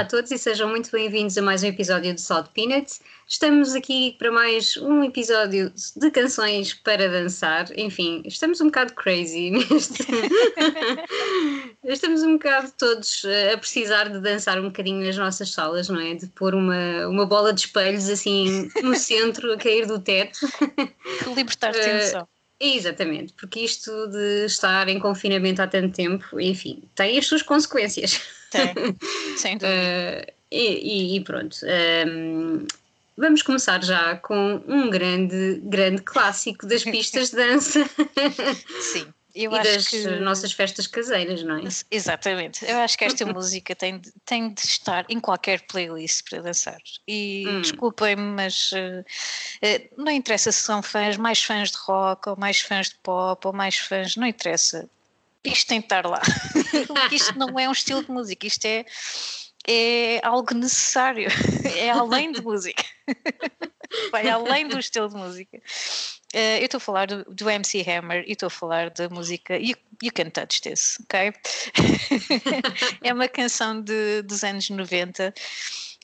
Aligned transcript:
Olá 0.00 0.06
a 0.06 0.08
todos 0.08 0.30
e 0.30 0.38
sejam 0.38 0.66
muito 0.66 0.90
bem-vindos 0.90 1.36
a 1.36 1.42
mais 1.42 1.62
um 1.62 1.66
episódio 1.66 2.14
do 2.14 2.20
Salt 2.22 2.46
Peanuts. 2.54 3.02
Estamos 3.28 3.74
aqui 3.74 4.16
para 4.18 4.32
mais 4.32 4.74
um 4.78 5.04
episódio 5.04 5.70
de 5.94 6.10
canções 6.10 6.72
para 6.72 7.06
dançar. 7.06 7.66
Enfim, 7.78 8.22
estamos 8.24 8.62
um 8.62 8.68
bocado 8.68 8.94
crazy 8.94 9.50
neste. 9.68 10.06
estamos 11.84 12.22
um 12.22 12.38
bocado 12.38 12.72
todos 12.78 13.26
eh, 13.26 13.52
a 13.52 13.58
precisar 13.58 14.08
de 14.08 14.20
dançar 14.20 14.58
um 14.58 14.68
bocadinho 14.68 15.04
nas 15.04 15.18
nossas 15.18 15.52
salas, 15.52 15.90
não 15.90 16.00
é? 16.00 16.14
De 16.14 16.28
pôr 16.28 16.54
uma, 16.54 17.06
uma 17.06 17.26
bola 17.26 17.52
de 17.52 17.60
espelhos 17.60 18.08
assim 18.08 18.70
no 18.82 18.96
centro, 18.96 19.52
a 19.52 19.58
cair 19.58 19.86
do 19.86 19.98
teto. 19.98 20.38
Libertar 21.36 21.72
tensão. 21.72 22.26
Exatamente, 22.62 23.32
porque 23.32 23.60
isto 23.60 23.90
de 24.08 24.44
estar 24.44 24.86
em 24.88 24.98
confinamento 24.98 25.62
há 25.62 25.66
tanto 25.66 25.94
tempo, 25.94 26.38
enfim, 26.38 26.82
tem 26.94 27.18
as 27.18 27.26
suas 27.26 27.40
consequências. 27.42 28.20
Tem, 28.50 28.74
sem 29.36 29.56
dúvida. 29.56 29.66
Eh, 29.74 30.34
e, 30.50 31.16
e- 31.16 31.20
pronto. 31.24 31.56
ehm, 31.64 32.66
vamos 33.16 33.40
começar 33.42 33.82
já 33.82 34.16
com 34.16 34.62
um 34.66 34.90
grande, 34.90 35.60
grande 35.64 36.02
clássico 36.02 36.66
das 36.66 36.82
pistas 36.84 37.30
de 37.30 37.36
dança 37.36 37.88
Sim, 38.80 39.06
eu 39.34 39.52
e 39.52 39.58
acho 39.58 39.72
das 39.74 39.88
que. 39.88 40.06
nossas 40.20 40.52
festas 40.52 40.86
caseiras, 40.86 41.42
não 41.42 41.56
é? 41.58 41.62
Exatamente, 41.90 42.64
eu 42.64 42.78
acho 42.78 42.96
que 42.98 43.04
esta 43.04 43.24
música 43.32 43.74
tem 43.74 43.98
de, 43.98 44.12
tem 44.24 44.52
de 44.52 44.60
estar 44.60 45.04
em 45.08 45.20
qualquer 45.20 45.60
playlist 45.66 46.28
para 46.28 46.42
dançar. 46.42 46.78
E 47.06 47.44
Hum. 47.48 47.60
desculpem-me, 47.62 48.22
mas 48.22 48.70
eh, 49.62 49.90
não 49.96 50.12
interessa 50.12 50.50
se 50.52 50.62
são 50.62 50.82
fãs, 50.82 51.16
mais 51.16 51.42
fãs 51.42 51.70
de 51.70 51.78
rock, 51.78 52.28
ou 52.28 52.36
mais 52.36 52.60
fãs 52.60 52.88
de 52.90 52.96
pop, 53.02 53.46
ou 53.46 53.52
mais 53.52 53.78
fãs, 53.78 54.16
não 54.16 54.26
interessa. 54.26 54.88
Isto 55.44 55.68
tem 55.68 55.78
de 55.80 55.86
estar 55.86 56.06
lá. 56.06 56.20
Isto 57.10 57.38
não 57.38 57.58
é 57.58 57.68
um 57.68 57.72
estilo 57.72 58.02
de 58.04 58.10
música, 58.10 58.46
isto 58.46 58.64
é, 58.66 58.84
é 59.66 60.20
algo 60.22 60.52
necessário, 60.54 61.28
é 61.76 61.90
além 61.90 62.30
de 62.32 62.42
música. 62.42 62.84
Vai 64.10 64.28
além 64.28 64.68
do 64.68 64.78
estilo 64.78 65.08
de 65.08 65.16
música. 65.16 65.60
Eh, 66.32 66.60
eu 66.60 66.64
estou 66.64 66.78
a 66.78 66.80
falar 66.80 67.06
do, 67.06 67.24
do 67.24 67.50
MC 67.50 67.84
Hammer 67.90 68.24
e 68.26 68.32
estou 68.32 68.46
a 68.46 68.50
falar 68.50 68.90
da 68.90 69.08
música 69.08 69.56
You, 69.56 69.76
you 70.02 70.12
Can 70.14 70.30
Touch 70.30 70.60
This, 70.60 70.98
ok? 71.02 71.32
é 73.02 73.12
uma 73.12 73.28
canção 73.28 73.80
de, 73.80 74.22
dos 74.22 74.44
anos 74.44 74.70
90, 74.70 75.34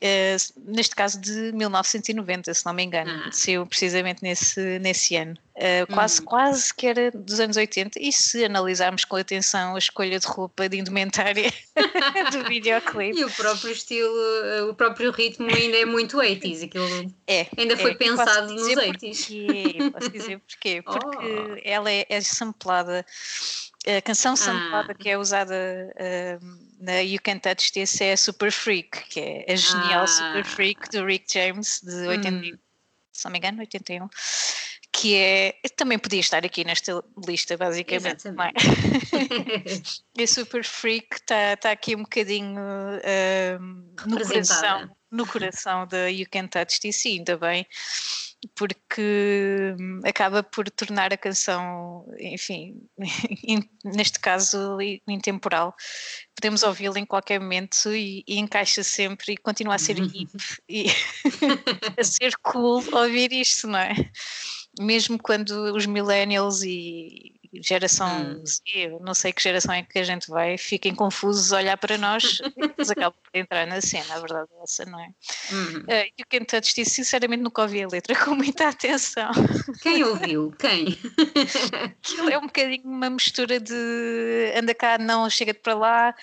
eh, 0.00 0.36
neste 0.66 0.94
caso 0.94 1.20
de 1.20 1.52
1990, 1.52 2.52
se 2.55 2.64
não 2.66 2.72
me 2.75 2.83
engano, 2.83 3.11
Ah. 3.11 3.30
saiu 3.33 3.66
precisamente 3.66 4.22
nesse, 4.22 4.78
nesse 4.78 5.16
ano. 5.16 5.36
Eh, 5.58 5.86
quase, 5.86 6.20
Hum. 6.20 6.25
quase 6.27 6.75
que 6.75 6.86
era 6.86 7.11
dos 7.11 7.41
anos 7.41 7.56
80, 7.56 7.98
e 7.98 8.12
se 8.12 8.44
analisarmos 8.44 9.06
com 9.06 9.16
atenção 9.16 9.75
a 9.75 9.78
escolha 9.78 10.20
de 10.20 10.27
roupa 10.27 10.69
de 10.69 10.77
indumentária 10.78 11.50
do 12.30 12.44
videoclipe, 12.47 13.19
E 13.19 13.25
o 13.25 13.30
próprio 13.30 13.70
estilo, 13.72 14.14
eh, 14.44 14.62
o 14.64 14.75
próprio 14.75 15.11
ritmo 15.11 15.48
ainda 15.50 15.78
é 15.78 15.86
muito 15.86 16.19
80s, 16.19 16.62
aquilo 16.64 17.10
é. 17.27 17.47
ainda 17.56 17.75
foi 17.78 17.92
é, 17.92 17.94
pensado 17.94 18.53
nos 18.53 18.62
dizer 18.69 18.77
80s. 18.77 19.27
Porquê, 19.27 19.91
posso 19.92 20.10
dizer 20.10 20.38
porquê? 20.47 20.83
Porque 20.83 21.27
Oh. 21.27 21.56
ela 21.64 21.91
é, 21.91 22.05
é 22.10 22.20
samplada, 22.20 23.05
a 23.87 24.03
canção 24.03 24.34
samplada 24.37 24.92
Ah. 24.92 24.95
que 24.95 25.09
é 25.09 25.17
usada 25.19 25.55
ah, 25.98 26.39
na 26.81 26.98
You 27.01 27.20
Can 27.23 27.39
Touch 27.39 27.73
This 27.73 28.01
é 28.01 28.12
a 28.12 28.17
Super 28.17 28.51
Freak, 28.53 29.09
que 29.09 29.20
é 29.20 29.53
a 29.53 29.56
genial 29.56 30.03
Ah. 30.03 30.06
Super 30.06 30.45
Freak 30.45 30.91
do 30.91 31.05
Rick 31.05 31.33
James, 31.33 31.81
de 31.83 32.06
80, 32.06 32.37
Hum. 32.37 32.59
se 33.12 33.25
não 33.25 33.33
me 33.33 33.39
engano, 33.39 33.61
81. 33.61 34.09
Que 34.93 35.15
é. 35.17 35.55
Também 35.77 35.98
podia 35.98 36.20
estar 36.20 36.45
aqui 36.45 36.65
nesta 36.65 37.05
lista, 37.28 37.55
basicamente. 37.56 38.31
não 38.31 38.45
é? 38.45 38.53
E 40.19 40.22
a 40.22 40.27
Super 40.27 40.65
Freak 40.65 41.16
está 41.16 41.56
tá 41.56 41.71
aqui 41.71 41.94
um 41.94 42.03
bocadinho 42.03 42.59
ah, 42.59 43.59
no 44.06 44.19
coração, 44.27 44.97
no 45.10 45.27
coração 45.27 45.87
da 45.87 46.06
You 46.10 46.27
Can 46.31 46.47
Touch 46.49 46.81
This, 46.81 47.05
ainda 47.05 47.37
bem, 47.37 47.66
porque 48.54 49.74
hum, 49.78 50.00
acaba 50.04 50.42
por 50.42 50.70
tornar 50.70 51.12
a 51.12 51.16
canção, 51.16 52.06
enfim, 52.19 52.80
neste 53.84 54.19
caso 54.20 54.78
intemporal. 55.08 55.74
Podemos 56.34 56.62
ouvi-la 56.62 56.98
em 56.98 57.06
qualquer 57.06 57.41
momento 57.41 57.94
e, 57.94 58.22
e 58.26 58.38
encaixa 58.38 58.82
sempre 58.82 59.32
e 59.32 59.36
continua 59.36 59.74
a 59.74 59.78
ser 59.78 59.98
hip 59.98 60.30
e 60.69 60.86
a 61.98 62.04
ser 62.04 62.36
cool 62.42 62.82
ouvir 62.92 63.32
isto, 63.32 63.66
não 63.66 63.78
é? 63.78 63.94
Mesmo 64.78 65.18
quando 65.18 65.74
os 65.74 65.86
millennials 65.86 66.62
e 66.62 67.34
geração 67.55 68.07
Hum. 68.07 68.45
Z, 68.47 68.99
não 69.01 69.15
sei 69.15 69.33
que 69.33 69.43
geração 69.43 69.75
é 69.75 69.83
que 69.83 69.99
a 69.99 70.05
gente 70.05 70.29
vai, 70.29 70.57
fiquem 70.57 70.95
confusos 70.95 71.53
a 71.53 71.59
olhar 71.59 71.77
para 71.77 71.99
nós, 71.99 72.41
eles 72.79 72.91
acabam 72.91 73.15
por 73.23 73.39
entrar 73.39 73.67
na 73.67 73.81
cena, 73.81 74.15
a 74.15 74.21
verdade 74.21 74.49
é 74.59 74.62
essa, 74.62 74.84
não 74.84 75.01
é? 75.01 75.09
Uhum. 75.53 75.81
Uh, 75.81 76.12
you 76.19 76.27
Can 76.31 76.45
Touch 76.45 76.75
This, 76.75 76.93
sinceramente 76.93 77.43
nunca 77.43 77.62
ouvi 77.62 77.83
a 77.83 77.89
letra 77.89 78.15
com 78.17 78.34
muita 78.34 78.69
atenção. 78.69 79.31
Quem 79.83 80.05
ouviu? 80.05 80.53
Quem? 80.59 80.99
Aquilo 81.84 82.31
é 82.31 82.39
um 82.39 82.47
bocadinho 82.47 82.84
uma 82.84 83.11
mistura 83.11 83.61
de 83.61 84.53
anda 84.57 84.75
cá, 84.75 84.99
não 84.99 85.28
chega-te 85.28 85.61
para 85.61 85.75
lá, 85.75 86.15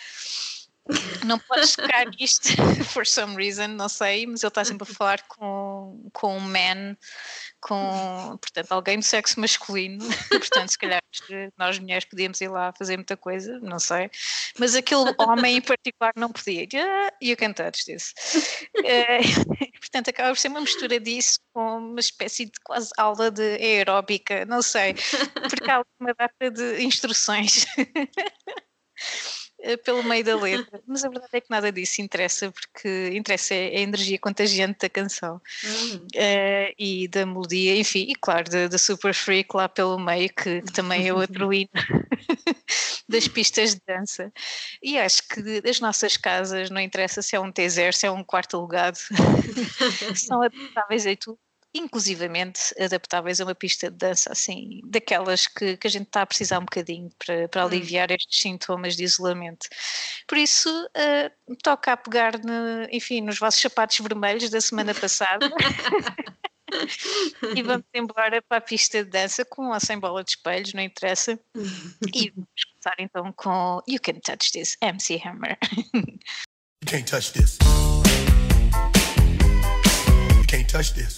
não 1.25 1.39
podes 1.39 1.75
tocar 1.75 2.05
isto 2.19 2.49
for 2.91 3.07
some 3.07 3.35
reason, 3.35 3.67
não 3.69 3.87
sei, 3.87 4.25
mas 4.27 4.43
ele 4.43 4.49
está 4.49 4.65
sempre 4.65 4.89
a 4.89 4.93
falar 4.93 5.21
com, 5.27 6.09
com 6.11 6.37
um 6.37 6.41
man, 6.41 6.97
com 7.63 8.37
portanto, 8.41 8.71
alguém 8.71 8.99
do 8.99 9.05
sexo 9.05 9.39
masculino, 9.39 9.99
portanto, 10.29 10.69
se 10.69 10.77
calhar 10.77 11.01
nós 11.57 11.79
mulheres 11.79 12.05
podíamos 12.05 12.41
ir 12.41 12.49
lá 12.49 12.73
fazer 12.77 12.97
muita 12.97 13.15
coisa, 13.15 13.59
não 13.61 13.79
sei, 13.79 14.11
mas 14.59 14.75
aquele 14.75 15.13
homem 15.17 15.57
em 15.57 15.61
particular 15.61 16.11
não 16.15 16.31
podia. 16.31 16.67
Yeah, 16.73 17.15
you 17.21 17.37
can 17.37 17.53
touch 17.53 17.85
this. 17.85 18.13
Eh, 18.85 19.19
portanto, 19.79 20.09
acaba 20.09 20.29
por 20.29 20.37
ser 20.37 20.49
uma 20.49 20.59
mistura 20.59 20.99
disso 20.99 21.39
com 21.53 21.77
uma 21.77 21.99
espécie 21.99 22.45
de 22.45 22.59
quase 22.63 22.89
aula 22.97 23.31
de 23.31 23.41
aeróbica, 23.41 24.45
não 24.45 24.61
sei, 24.61 24.95
porque 25.49 25.71
há 25.71 25.81
uma 25.99 26.13
data 26.13 26.51
de 26.51 26.83
instruções. 26.83 27.65
Eh, 29.63 29.77
Pelo 29.77 30.03
meio 30.03 30.23
da 30.23 30.35
letra, 30.35 30.81
mas 30.85 31.03
a 31.03 31.09
verdade 31.09 31.29
é 31.33 31.41
que 31.41 31.49
nada 31.49 31.71
disso 31.71 32.01
interessa, 32.01 32.51
porque 32.51 33.09
interessa 33.13 33.55
é 33.55 33.77
a 33.77 33.79
energia 33.79 34.19
contagiante 34.19 34.79
da 34.79 34.89
canção 34.89 35.41
Hum. 35.63 36.07
eh, 36.15 36.73
e 36.77 37.07
da 37.07 37.25
melodia, 37.25 37.75
enfim, 37.75 38.05
e 38.09 38.15
claro, 38.15 38.49
da, 38.49 38.77
Super 38.77 39.13
Freak 39.13 39.55
lá 39.55 39.69
pelo 39.69 39.97
meio, 39.97 40.29
que, 40.29 40.61
que 40.61 40.73
também 40.73 41.07
é 41.07 41.13
outro 41.13 41.53
hino 41.53 41.69
das 43.07 43.27
pistas 43.27 43.75
de 43.75 43.81
dança. 43.87 44.31
E 44.81 44.97
acho 44.99 45.27
que 45.27 45.61
das 45.61 45.79
nossas 45.79 46.17
casas, 46.17 46.69
não 46.69 46.81
interessa 46.81 47.21
se 47.21 47.35
é 47.35 47.39
um 47.39 47.51
T0, 47.51 47.93
se 47.93 48.05
é 48.05 48.11
um 48.11 48.23
quarto 48.23 48.57
alugado, 48.57 48.97
são 50.15 50.41
adaptáveis 50.41 51.07
a 51.07 51.15
tudo. 51.15 51.39
Inclusivamente 51.75 52.59
adaptáveis 52.79 53.41
a 53.41 53.45
uma 53.45 53.55
pista 53.55 53.89
de 53.89 53.97
dança, 53.97 54.31
assim, 54.31 54.79
daquelas 54.85 55.47
que, 55.47 55.75
que 55.77 55.87
a 55.87 55.89
gente 55.89 56.05
está 56.05 56.21
a 56.21 56.25
precisar 56.25 56.59
um 56.59 56.65
bocadinho 56.65 57.09
para, 57.17 57.47
para 57.49 57.63
Hum. 57.63 57.67
aliviar 57.67 58.11
estes 58.11 58.39
sintomas 58.41 58.95
de 58.95 59.03
isolamento. 59.03 59.67
Por 60.27 60.37
isso, 60.37 60.69
eh, 60.95 61.31
toca 61.63 61.93
a 61.93 61.97
pegar, 61.97 62.37
no- 62.37 62.87
enfim, 62.91 63.21
nos 63.21 63.39
vossos 63.39 63.59
sapatos 63.59 63.97
vermelhos 63.99 64.49
da 64.51 64.61
semana 64.61 64.93
passada 64.93 65.49
e 67.55 67.61
vamos 67.63 67.85
embora 67.93 68.41
para 68.41 68.57
a 68.57 68.61
pista 68.61 69.03
de 69.03 69.09
dança 69.09 69.43
com 69.45 69.69
ou 69.69 69.79
sem 69.79 69.99
bola 69.99 70.23
de 70.23 70.31
espelhos, 70.31 70.73
não 70.73 70.81
interessa. 70.83 71.39
E 72.13 72.29
vamos 72.31 72.49
começar 72.71 72.95
então 72.99 73.31
com 73.33 73.81
You 73.87 73.99
Can 73.99 74.19
Touch 74.19 74.51
This, 74.51 74.77
MC 74.81 75.19
Hammer. 75.25 75.57
You 75.93 76.87
can't 76.87 77.09
touch 77.09 77.31
this. 77.33 77.57
You 80.37 80.45
can't 80.47 80.67
touch 80.71 80.93
this. 80.93 81.17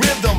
Rhythm, 0.00 0.31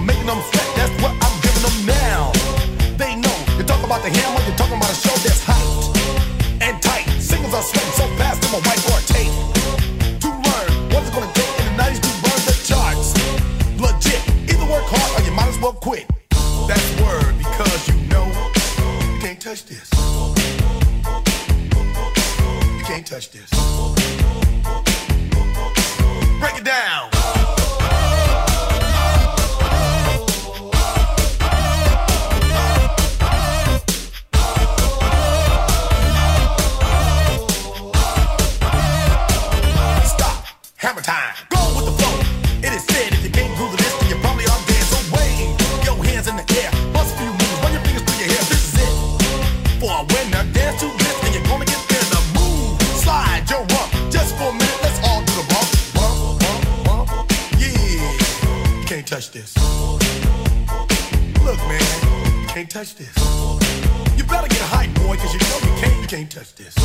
can't, 66.13 66.30
touch 66.30 66.54
this. 66.54 66.77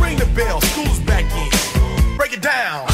Ring 0.00 0.16
the 0.16 0.24
bell, 0.34 0.58
school's 0.58 0.98
back 1.00 1.24
in. 1.24 2.16
Break 2.16 2.32
it 2.32 2.40
down. 2.40 2.88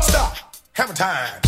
Stop. 0.00 0.36
Hammer 0.74 0.94
time. 0.94 1.47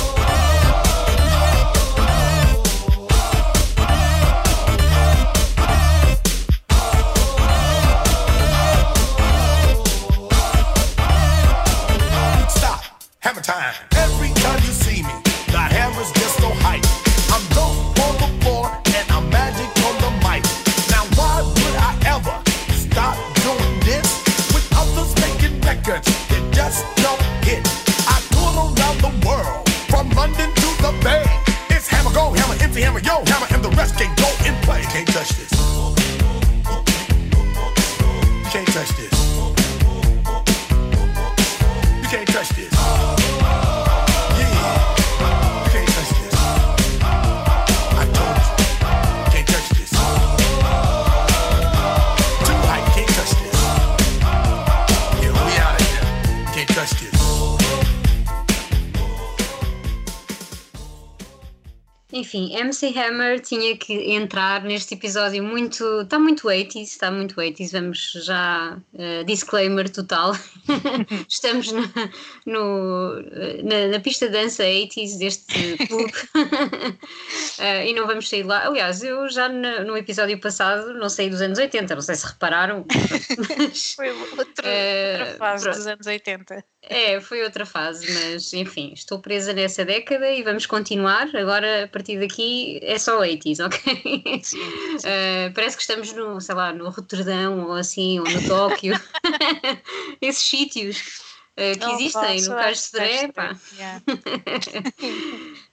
MC 62.61 62.97
Hammer 62.97 63.39
tinha 63.41 63.75
que 63.77 63.93
entrar 64.13 64.63
neste 64.63 64.93
episódio 64.93 65.43
muito. 65.43 66.01
Está 66.01 66.17
muito 66.17 66.47
80s, 66.47 66.83
está 66.83 67.11
muito 67.11 67.35
80s. 67.35 67.71
Vamos 67.71 68.11
já. 68.25 68.77
eh, 68.97 69.23
disclaimer 69.23 69.89
total. 69.89 70.33
Estamos 71.29 71.71
na, 71.71 71.81
no, 72.45 73.13
na, 73.63 73.87
na 73.91 73.99
pista 73.99 74.27
de 74.27 74.33
dança 74.33 74.63
80s 74.63 75.17
deste 75.17 75.77
clube 75.87 76.13
Eh, 77.59 77.89
e 77.89 77.93
não 77.93 78.07
vamos 78.07 78.27
sair 78.27 78.43
lá. 78.43 78.65
Aliás, 78.65 79.03
eu 79.03 79.27
já 79.29 79.47
na- 79.47 79.83
no 79.83 79.95
episódio 79.95 80.39
passado 80.39 80.93
não 80.95 81.09
saí 81.09 81.29
dos 81.29 81.41
anos 81.41 81.59
80, 81.59 81.93
não 81.95 82.01
sei 82.01 82.15
se 82.15 82.25
repararam. 82.25 82.85
mas- 83.57 83.93
Foi 83.95 84.09
outra, 84.09 84.67
Eh, 84.67 85.17
outra 85.19 85.35
fase 85.37 85.63
pronto. 85.63 85.77
dos 85.77 85.87
anos 85.87 86.07
80. 86.07 86.63
É, 86.83 87.21
foi 87.21 87.43
outra 87.43 87.63
fase, 87.65 88.11
mas 88.11 88.53
enfim, 88.53 88.91
estou 88.93 89.19
presa 89.19 89.53
nessa 89.53 89.85
década 89.85 90.31
e 90.31 90.41
vamos 90.41 90.65
continuar. 90.65 91.27
Agora, 91.35 91.83
a 91.83 91.87
partir 91.87 92.19
daqui, 92.19 92.41
é 92.81 92.97
só 92.97 93.19
80s, 93.19 93.65
ok? 93.65 94.41
Sim. 94.43 94.59
Uh, 94.59 95.53
parece 95.55 95.75
que 95.75 95.81
estamos 95.81 96.13
no, 96.13 96.39
sei 96.39 96.55
lá, 96.55 96.73
no 96.73 96.89
Roterdão 96.89 97.67
ou 97.67 97.73
assim, 97.73 98.19
ou 98.19 98.25
no 98.29 98.47
Tóquio. 98.47 98.93
Esses 100.21 100.43
sítios 100.43 101.21
uh, 101.57 101.77
que 101.77 101.85
Não, 101.85 101.95
existem 101.95 102.41
no 102.41 102.55
Cais 102.55 102.91
de 102.91 103.27
de 103.27 103.33
pá. 103.33 103.57
Yeah. 103.75 104.03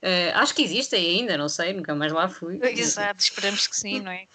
Uh, 0.02 0.36
acho 0.36 0.54
que 0.54 0.62
existem 0.62 1.20
ainda, 1.20 1.36
não 1.36 1.48
sei, 1.48 1.72
nunca 1.72 1.94
mais 1.94 2.12
lá 2.12 2.28
fui. 2.28 2.60
Exato, 2.62 3.20
esperamos 3.20 3.66
que 3.66 3.76
sim, 3.76 4.00
não 4.00 4.10
é? 4.10 4.26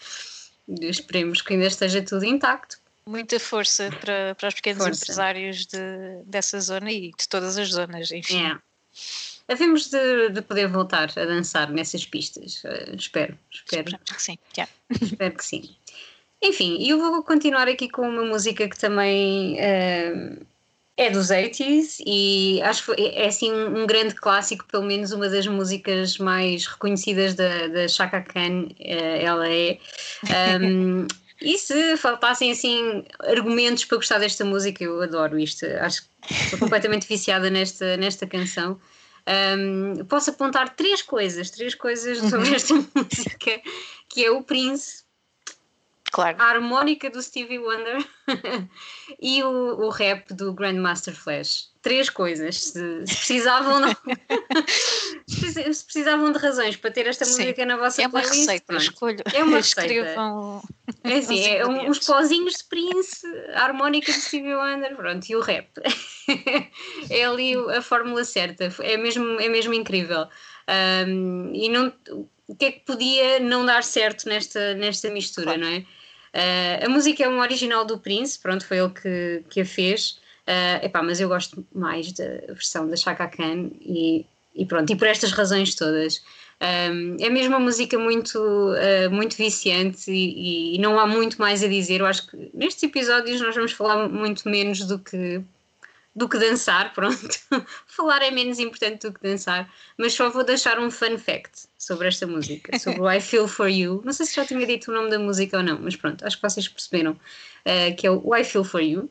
Esperemos 0.81 1.41
que 1.41 1.53
ainda 1.53 1.67
esteja 1.67 2.01
tudo 2.01 2.25
intacto. 2.25 2.77
Muita 3.05 3.37
força 3.39 3.89
para, 3.99 4.33
para 4.35 4.47
os 4.47 4.53
pequenos 4.55 4.83
Força. 4.83 5.03
empresários 5.03 5.65
de, 5.65 6.23
dessa 6.25 6.59
zona 6.61 6.89
e 6.89 7.11
de 7.11 7.27
todas 7.27 7.57
as 7.57 7.69
zonas, 7.69 8.11
enfim. 8.11 8.45
É. 8.45 8.57
Havemos 9.47 9.89
de, 9.89 10.29
de 10.29 10.41
poder 10.41 10.67
voltar 10.67 11.11
a 11.17 11.25
dançar 11.25 11.69
nessas 11.71 12.05
pistas. 12.05 12.63
uh, 12.63 12.95
espero, 12.95 13.37
espero. 13.51 13.89
Esperamos 13.89 14.11
que 14.11 14.21
sim. 14.21 14.37
yeah. 14.57 14.71
Espero 14.89 15.35
que 15.35 15.45
sim. 15.45 15.75
Enfim, 16.41 16.77
eu 16.85 16.99
vou 16.99 17.23
continuar 17.23 17.67
aqui 17.69 17.89
com 17.89 18.01
uma 18.07 18.23
música 18.23 18.67
que 18.67 18.77
também 18.77 19.57
eh, 19.59 20.37
é 20.97 21.09
dos 21.09 21.29
80s 21.31 22.03
e 22.05 22.61
acho 22.61 22.81
que 22.81 22.85
foi- 22.87 23.13
é 23.15 23.27
assim 23.27 23.49
um, 23.51 23.87
grande 23.87 24.13
clássico, 24.13 24.65
pelo 24.65 24.83
menos 24.83 25.13
uma 25.13 25.29
das 25.29 25.47
músicas 25.47 26.17
mais 26.17 26.67
reconhecidas 26.67 27.33
da, 27.33 27.67
da 27.67 27.87
Chaka 27.87 28.21
Khan, 28.21 28.67
eh, 28.77 29.23
ela 29.23 29.49
é. 29.49 29.77
Um, 30.61 31.07
e 31.41 31.57
se 31.57 31.95
faltassem 31.95 32.51
assim 32.51 33.05
argumentos 33.21 33.85
para 33.85 33.97
gostar 33.97 34.19
desta 34.19 34.43
música, 34.43 34.83
eu 34.83 35.01
adoro 35.01 35.39
isto, 35.39 35.65
acho 35.65 36.03
que 36.03 36.33
estou 36.33 36.59
completamente 36.59 37.07
viciada 37.07 37.49
nesta, 37.49 37.95
nesta 37.95 38.27
canção. 38.27 38.79
Um, 39.27 40.05
posso 40.05 40.31
apontar 40.31 40.75
três 40.75 41.01
coisas, 41.01 41.49
três 41.49 41.73
coisas 41.75 42.17
sobre 42.29 42.53
esta 42.55 42.73
música, 42.93 43.61
que 44.09 44.25
é 44.25 44.31
o 44.31 44.43
Prince, 44.43 45.02
Claro. 46.13 46.37
a 46.39 46.45
harmónica 46.45 47.09
do 47.09 47.21
Stevie 47.21 47.57
Wonder 47.59 48.05
e 49.19 49.43
o, 49.43 49.47
o 49.85 49.89
rap 49.89 50.31
do 50.33 50.53
Grandmaster 50.53 51.15
Flash. 51.15 51.71
Três 51.81 52.09
coisas. 52.09 52.55
Se, 52.55 53.05
se 53.05 53.15
precisavam 53.17 53.81
de, 53.81 53.97
se 55.27 55.39
precis- 55.41 55.77
se 55.77 55.83
precisavam 55.83 56.31
de 56.31 56.37
razões 56.39 56.75
para 56.77 56.91
ter 56.91 57.07
esta 57.07 57.25
Sim. 57.25 57.41
música 57.41 57.65
na 57.65 57.75
vossa 57.77 58.01
É 58.01 58.05
uma 58.07 58.11
playlist, 58.21 58.39
receita, 58.39 58.75
escolho. 58.77 59.19
É 59.33 59.43
uma 59.43 59.57
receita. 59.57 59.81
Escrevam. 59.93 60.63
É 61.03 61.13
assim, 61.17 61.39
Os 61.41 61.47
é 61.47 61.65
um- 61.65 61.89
os 61.89 61.99
pozinhos 61.99 62.53
de 62.53 62.63
Prince, 62.65 63.27
a 63.55 63.63
harmónica 63.63 64.11
de 64.13 64.21
Stevie 64.21 64.55
Wonder, 64.55 64.95
pronto, 64.95 65.27
e 65.29 65.35
o 65.35 65.41
rap. 65.41 65.67
é 67.09 67.25
ali 67.25 67.53
a 67.75 67.81
fórmula 67.81 68.23
certa, 68.23 68.71
é 68.81 68.95
mesmo, 68.97 69.39
é 69.41 69.49
mesmo 69.49 69.73
incrível. 69.73 70.27
Um, 71.07 71.51
e 71.53 71.67
não, 71.67 71.91
o 72.47 72.55
que 72.55 72.65
é 72.65 72.71
que 72.71 72.79
podia 72.85 73.39
não 73.39 73.65
dar 73.65 73.83
certo 73.83 74.29
nesta, 74.29 74.73
nesta 74.75 75.09
mistura, 75.09 75.47
Claro. 75.47 75.61
não 75.61 75.67
é? 75.67 75.85
Uh, 76.33 76.85
a 76.85 76.89
música 76.89 77.23
é 77.23 77.27
uma 77.27 77.43
original 77.43 77.85
do 77.85 77.97
Prince, 77.97 78.39
pronto, 78.39 78.65
foi 78.65 78.79
ele 78.79 78.89
que, 78.89 79.43
que 79.49 79.61
a 79.61 79.65
fez. 79.65 80.17
Uh, 80.47 80.85
epá, 80.85 81.01
mas 81.01 81.21
eu 81.21 81.29
gosto 81.29 81.65
mais 81.73 82.11
da 82.11 82.25
versão 82.47 82.87
da 82.87 82.95
Chaka 82.95 83.27
Khan 83.27 83.69
e, 83.79 84.25
e 84.55 84.65
pronto, 84.65 84.91
e 84.91 84.95
por 84.95 85.07
estas 85.07 85.31
razões 85.31 85.75
todas. 85.75 86.21
Um, 86.61 87.17
é 87.19 87.29
mesmo 87.29 87.49
uma 87.49 87.59
música 87.59 87.99
muito, 87.99 88.39
uh, 88.39 89.11
muito 89.11 89.35
viciante 89.35 90.09
e, 90.09 90.75
e 90.75 90.77
não 90.79 90.99
há 90.99 91.05
muito 91.05 91.39
mais 91.39 91.63
a 91.63 91.67
dizer. 91.67 91.99
Eu 91.99 92.05
acho 92.05 92.27
que 92.27 92.49
nestes 92.53 92.83
episódios 92.83 93.39
nós 93.41 93.55
vamos 93.55 93.71
falar 93.73 94.09
muito 94.09 94.47
menos 94.49 94.79
do 94.79 94.97
que, 94.97 95.41
do 96.15 96.29
que 96.29 96.37
dançar, 96.37 96.93
pronto. 96.93 97.39
falar 97.87 98.21
é 98.21 98.31
menos 98.31 98.59
importante 98.59 99.07
do 99.07 99.13
que 99.13 99.21
dançar, 99.21 99.71
mas 99.97 100.13
só 100.13 100.29
vou 100.29 100.43
deixar 100.43 100.79
um 100.79 100.91
fun 100.91 101.17
fact 101.17 101.67
sobre 101.77 102.07
esta 102.07 102.27
música, 102.27 102.77
sobre 102.79 103.01
o 103.01 103.11
I 103.11 103.19
Feel 103.19 103.47
For 103.47 103.67
You. 103.67 104.01
Não 104.05 104.13
sei 104.13 104.25
se 104.25 104.35
já 104.35 104.45
tinha 104.45 104.65
dito 104.65 104.91
o 104.91 104.93
nome 104.93 105.09
da 105.09 105.19
música 105.19 105.57
ou 105.57 105.63
não, 105.63 105.79
mas 105.79 105.95
pronto, 105.95 106.25
acho 106.25 106.37
que 106.37 106.43
vocês 106.43 106.67
perceberam 106.67 107.11
uh, 107.11 107.95
que 107.97 108.07
é 108.07 108.11
o 108.11 108.35
I 108.35 108.43
Feel 108.43 108.63
For 108.63 108.81
You. 108.81 109.09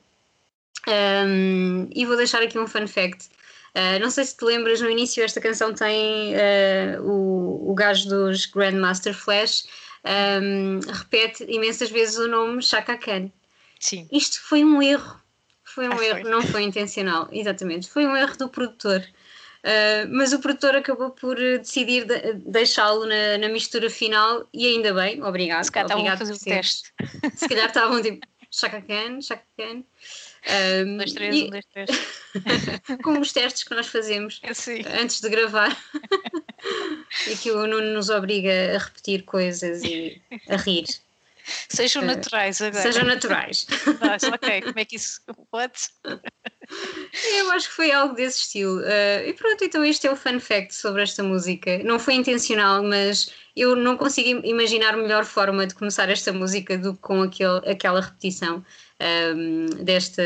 Um, 0.88 1.88
e 1.94 2.04
vou 2.04 2.16
deixar 2.16 2.42
aqui 2.42 2.58
um 2.58 2.66
fun 2.66 2.86
fact. 2.86 3.28
Uh, 3.74 3.98
não 4.00 4.10
sei 4.10 4.24
se 4.24 4.36
te 4.36 4.44
lembras, 4.44 4.80
no 4.80 4.90
início 4.90 5.24
esta 5.24 5.40
canção 5.40 5.72
tem 5.72 6.34
uh, 6.34 7.02
o, 7.02 7.70
o 7.70 7.74
gajo 7.74 8.08
dos 8.08 8.46
Grandmaster 8.46 9.14
Flash 9.14 9.64
um, 10.04 10.80
repete 10.80 11.44
imensas 11.48 11.90
vezes 11.90 12.16
o 12.16 12.28
nome 12.28 12.62
Chaka 12.62 12.96
Khan. 12.96 13.30
Sim. 13.78 14.08
Isto 14.12 14.40
foi 14.40 14.64
um 14.64 14.82
erro, 14.82 15.20
foi 15.72 15.88
um 15.88 15.92
Ah, 15.98 16.04
erro, 16.04 16.20
foi. 16.20 16.30
não 16.30 16.42
foi 16.42 16.62
intencional, 16.62 17.28
exatamente, 17.32 17.88
foi 17.88 18.06
um 18.06 18.16
erro 18.16 18.36
do 18.36 18.48
produtor. 18.48 19.02
Uh, 19.64 20.08
mas 20.10 20.32
o 20.32 20.40
produtor 20.40 20.74
acabou 20.74 21.10
por 21.10 21.36
decidir 21.36 22.04
de- 22.04 22.32
deixá-lo 22.46 23.06
na, 23.06 23.38
na 23.38 23.48
mistura 23.48 23.88
final 23.88 24.48
e 24.52 24.66
ainda 24.66 24.92
bem, 24.92 25.22
obrigado. 25.22 25.62
Se 25.64 25.70
calhar 25.70 25.86
estavam 25.86 26.04
a 26.04 26.12
obrigado 26.14 26.18
fazer 26.18 26.32
o 26.32 26.44
teste. 26.56 26.92
Se 27.36 27.48
calhar 27.48 27.66
estavam 27.68 28.02
tipo 28.02 28.26
Chaka 28.50 28.82
Khan. 28.82 29.18
Um, 29.18 29.84
Um, 30.44 30.96
dois, 30.96 31.12
três, 31.12 31.36
e- 31.36 31.44
um, 31.44 31.50
dois, 31.50 31.64
três. 31.66 31.90
como 33.04 33.20
os 33.20 33.32
testes 33.32 33.62
que 33.62 33.72
nós 33.72 33.86
fazemos 33.86 34.40
antes 35.00 35.20
de 35.20 35.28
gravar 35.30 35.76
e 37.30 37.36
que 37.36 37.52
o 37.52 37.64
Nuno 37.66 37.94
nos 37.94 38.10
obriga 38.10 38.74
a 38.74 38.78
repetir 38.78 39.22
coisas 39.22 39.84
e 39.84 40.20
a 40.48 40.56
rir. 40.56 40.86
Sejam 41.68 42.02
Eh, 42.02 42.06
naturais 42.06 42.60
agora. 42.62 42.82
Sejam 42.82 43.04
naturais. 43.04 43.66
Ok, 44.32 44.62
como 44.62 44.78
é 44.78 44.84
que 44.84 44.96
isso. 44.96 45.20
What? 45.52 45.72
Eu 47.36 47.50
acho 47.52 47.68
que 47.68 47.74
foi 47.74 47.92
algo 47.92 48.14
desse 48.14 48.38
estilo. 48.40 48.78
Uh, 48.80 49.28
e 49.28 49.32
pronto, 49.34 49.62
então 49.64 49.84
este 49.84 50.06
é 50.06 50.10
o 50.12 50.16
fun 50.16 50.40
fact 50.40 50.74
sobre 50.74 51.02
esta 51.02 51.22
música. 51.22 51.78
Não 51.84 51.98
foi 51.98 52.14
intencional, 52.14 52.82
mas 52.82 53.30
eu 53.56 53.76
não 53.76 53.96
consigo 53.96 54.28
im- 54.28 54.48
imaginar 54.50 54.96
melhor 54.96 55.24
forma 55.24 55.66
de 55.66 55.74
começar 55.74 56.08
esta 56.08 56.32
música 56.32 56.78
do 56.78 56.94
que 56.94 57.00
com 57.00 57.22
aquele, 57.22 57.58
aquela 57.70 58.00
repetição 58.00 58.64
um, 59.36 59.66
desta, 59.84 60.22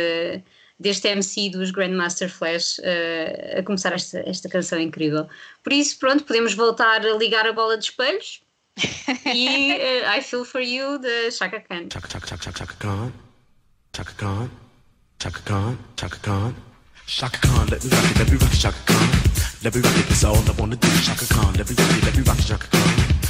deste 0.78 1.08
MC 1.08 1.50
dos 1.50 1.70
Grandmaster 1.70 2.28
Flash 2.30 2.78
uh, 2.78 3.58
a 3.58 3.62
começar 3.62 3.92
esta, 3.92 4.20
esta 4.20 4.48
canção 4.48 4.78
incrível. 4.78 5.28
Por 5.64 5.72
isso, 5.72 5.98
pronto, 5.98 6.22
podemos 6.24 6.54
voltar 6.54 7.04
a 7.04 7.14
ligar 7.16 7.46
a 7.46 7.52
bola 7.52 7.76
de 7.76 7.84
espelhos 7.86 8.42
e 8.76 10.02
uh, 10.04 10.16
I 10.16 10.20
Feel 10.20 10.44
For 10.44 10.60
You 10.60 10.98
da 10.98 11.30
Chaka 11.30 11.60
Khan. 11.60 11.88
Chaka 11.88 12.08
chaka 12.08 12.26
chaka 12.26 12.42
chaka 12.42 12.52
chaka 12.52 12.74
Khan. 12.78 13.12
Chaka 13.92 14.12
Khan. 14.14 14.50
Chaka 15.18 15.40
Khan. 15.42 15.78
Chaka 15.96 16.18
Khan. 16.18 16.54
Shaka 17.06 17.38
Khan, 17.38 17.68
let 17.68 17.84
me 17.84 17.90
rock 17.90 18.10
it, 18.10 18.18
let 18.18 18.30
me 18.30 18.36
rock 18.36 18.52
it, 18.52 18.58
Shaka 18.58 18.78
Khan. 18.84 19.08
Let 19.62 19.74
me 19.74 19.80
rock 19.80 19.96
it, 19.96 20.06
that's 20.08 20.24
all 20.24 20.36
I 20.36 20.52
wanna 20.58 20.76
do. 20.76 20.88
Shaka 20.88 21.26
Khan, 21.32 21.54
let 21.54 21.70
me 21.70 21.76
rock 21.76 21.96
it, 21.96 22.04
let 22.04 22.16
me 22.16 22.22
rock 22.22 22.38
it, 22.38 22.44
Shaka 22.44 22.66
Khan. 22.66 23.05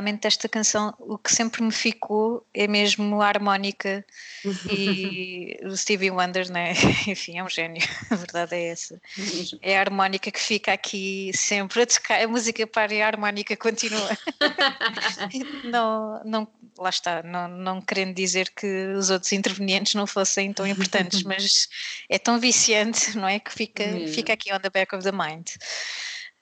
Realmente 0.00 0.26
esta 0.26 0.48
canção, 0.48 0.94
o 0.98 1.18
que 1.18 1.30
sempre 1.32 1.62
me 1.62 1.70
ficou 1.70 2.44
é 2.54 2.66
mesmo 2.66 3.20
a 3.20 3.28
harmónica 3.28 4.04
e 4.70 5.58
o 5.64 5.76
Stevie 5.76 6.10
Wonder, 6.10 6.50
né? 6.50 6.72
enfim, 7.06 7.38
é 7.38 7.44
um 7.44 7.48
gênio, 7.48 7.82
a 8.10 8.16
verdade 8.16 8.54
é 8.54 8.68
essa. 8.68 9.00
É 9.60 9.76
a 9.76 9.80
harmónica 9.80 10.30
que 10.30 10.40
fica 10.40 10.72
aqui 10.72 11.30
sempre 11.34 11.82
a 11.82 11.86
tocar, 11.86 12.22
a 12.22 12.26
música 12.26 12.66
para 12.66 12.94
e 12.94 13.02
a 13.02 13.06
harmónica 13.06 13.54
continua. 13.56 14.08
não, 15.64 16.22
não, 16.24 16.48
lá 16.78 16.88
está, 16.88 17.22
não, 17.22 17.46
não 17.46 17.82
querendo 17.82 18.14
dizer 18.14 18.50
que 18.56 18.94
os 18.96 19.10
outros 19.10 19.32
intervenientes 19.32 19.94
não 19.94 20.06
fossem 20.06 20.50
tão 20.52 20.66
importantes, 20.66 21.22
mas 21.24 21.68
é 22.08 22.18
tão 22.18 22.40
viciante, 22.40 23.16
não 23.18 23.28
é? 23.28 23.38
Que 23.38 23.52
fica, 23.52 23.84
fica 24.08 24.32
aqui 24.32 24.52
on 24.52 24.60
the 24.60 24.70
back 24.70 24.94
of 24.94 25.04
the 25.04 25.12
mind. 25.12 25.48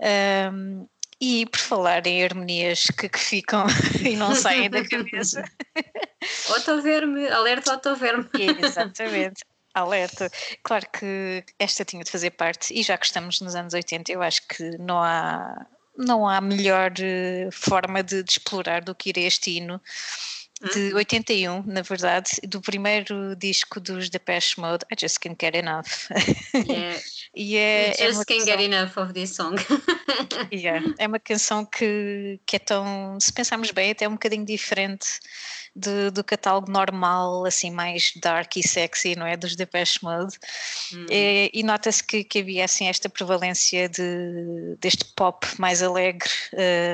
Um, 0.00 0.86
e 1.20 1.46
por 1.46 1.58
falar 1.58 2.06
em 2.06 2.24
harmonias 2.24 2.86
que, 2.86 3.08
que 3.08 3.18
ficam 3.18 3.66
e 4.00 4.16
não 4.16 4.34
saem 4.34 4.70
da 4.70 4.86
cabeça. 4.86 5.44
Autoverme, 6.50 7.28
alerta 7.28 7.72
autoverme. 7.72 8.28
Exatamente. 8.62 9.42
Alerta. 9.74 10.30
Claro 10.62 10.86
que 10.92 11.44
esta 11.58 11.84
tinha 11.84 12.02
de 12.02 12.10
fazer 12.10 12.30
parte, 12.30 12.74
e 12.74 12.82
já 12.82 12.96
que 12.96 13.06
estamos 13.06 13.40
nos 13.40 13.54
anos 13.54 13.74
80, 13.74 14.10
eu 14.10 14.22
acho 14.22 14.46
que 14.48 14.76
não 14.78 15.02
há, 15.02 15.66
não 15.96 16.28
há 16.28 16.40
melhor 16.40 16.92
eh, 16.98 17.48
forma 17.52 18.02
de, 18.02 18.22
de 18.22 18.32
explorar 18.32 18.82
do 18.82 18.94
que 18.94 19.10
ir 19.10 19.18
a 19.18 19.22
este 19.22 19.56
hino 19.56 19.80
de 20.74 20.92
81, 20.94 21.62
na 21.66 21.82
verdade, 21.82 22.30
do 22.48 22.60
primeiro 22.60 23.36
disco 23.36 23.78
dos 23.80 24.08
Depeche 24.10 24.60
Mode, 24.60 24.84
I 24.92 24.96
Just 25.00 25.18
Can't 25.20 25.36
Get 25.40 25.54
Enough. 25.54 26.08
Yeah. 26.54 27.00
e 27.36 27.56
é, 27.56 27.90
é 27.90 27.92
Just 27.92 28.02
uma 28.18 28.24
can't 28.24 28.40
canção- 28.40 28.46
get 28.46 28.60
enough 28.60 28.96
of 28.98 29.12
this 29.12 29.34
song. 29.34 29.54
Yeah, 30.52 30.84
É 30.98 31.06
uma 31.06 31.18
canção 31.20 31.64
que, 31.64 32.40
que 32.46 32.56
é 32.56 32.58
tão, 32.58 33.18
se 33.20 33.32
pensarmos 33.32 33.70
bem, 33.70 33.90
até 33.92 34.08
um 34.08 34.12
bocadinho 34.12 34.44
diferente 34.44 35.06
do, 35.78 36.10
do 36.10 36.24
catálogo 36.24 36.70
normal, 36.70 37.44
assim, 37.46 37.70
mais 37.70 38.12
dark 38.16 38.56
e 38.56 38.66
sexy, 38.66 39.14
não 39.16 39.26
é? 39.26 39.36
Dos 39.36 39.54
Depeche 39.54 40.00
Mode. 40.02 40.36
Hum. 40.92 41.06
E, 41.10 41.50
e 41.54 41.62
nota-se 41.62 42.02
que, 42.02 42.24
que 42.24 42.40
havia 42.40 42.64
assim 42.64 42.88
esta 42.88 43.08
prevalência 43.08 43.88
de, 43.88 44.76
deste 44.80 45.04
pop 45.16 45.46
mais 45.58 45.82
alegre 45.82 46.28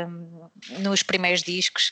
hum, 0.09 0.49
nos 0.81 1.03
primeiros 1.03 1.42
discos. 1.42 1.90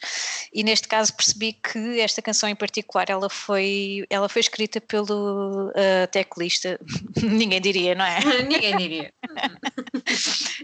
E 0.52 0.62
neste 0.62 0.86
caso 0.88 1.14
percebi 1.14 1.54
que 1.54 2.00
esta 2.00 2.20
canção 2.20 2.48
em 2.48 2.54
particular 2.54 3.08
ela 3.08 3.30
foi, 3.30 4.04
ela 4.10 4.28
foi 4.28 4.40
escrita 4.40 4.80
pelo 4.80 5.68
uh, 5.70 6.06
teclista, 6.10 6.78
ninguém 7.22 7.60
diria, 7.60 7.94
não 7.94 8.04
é? 8.04 8.20
Ninguém 8.42 8.76
diria. 8.76 9.12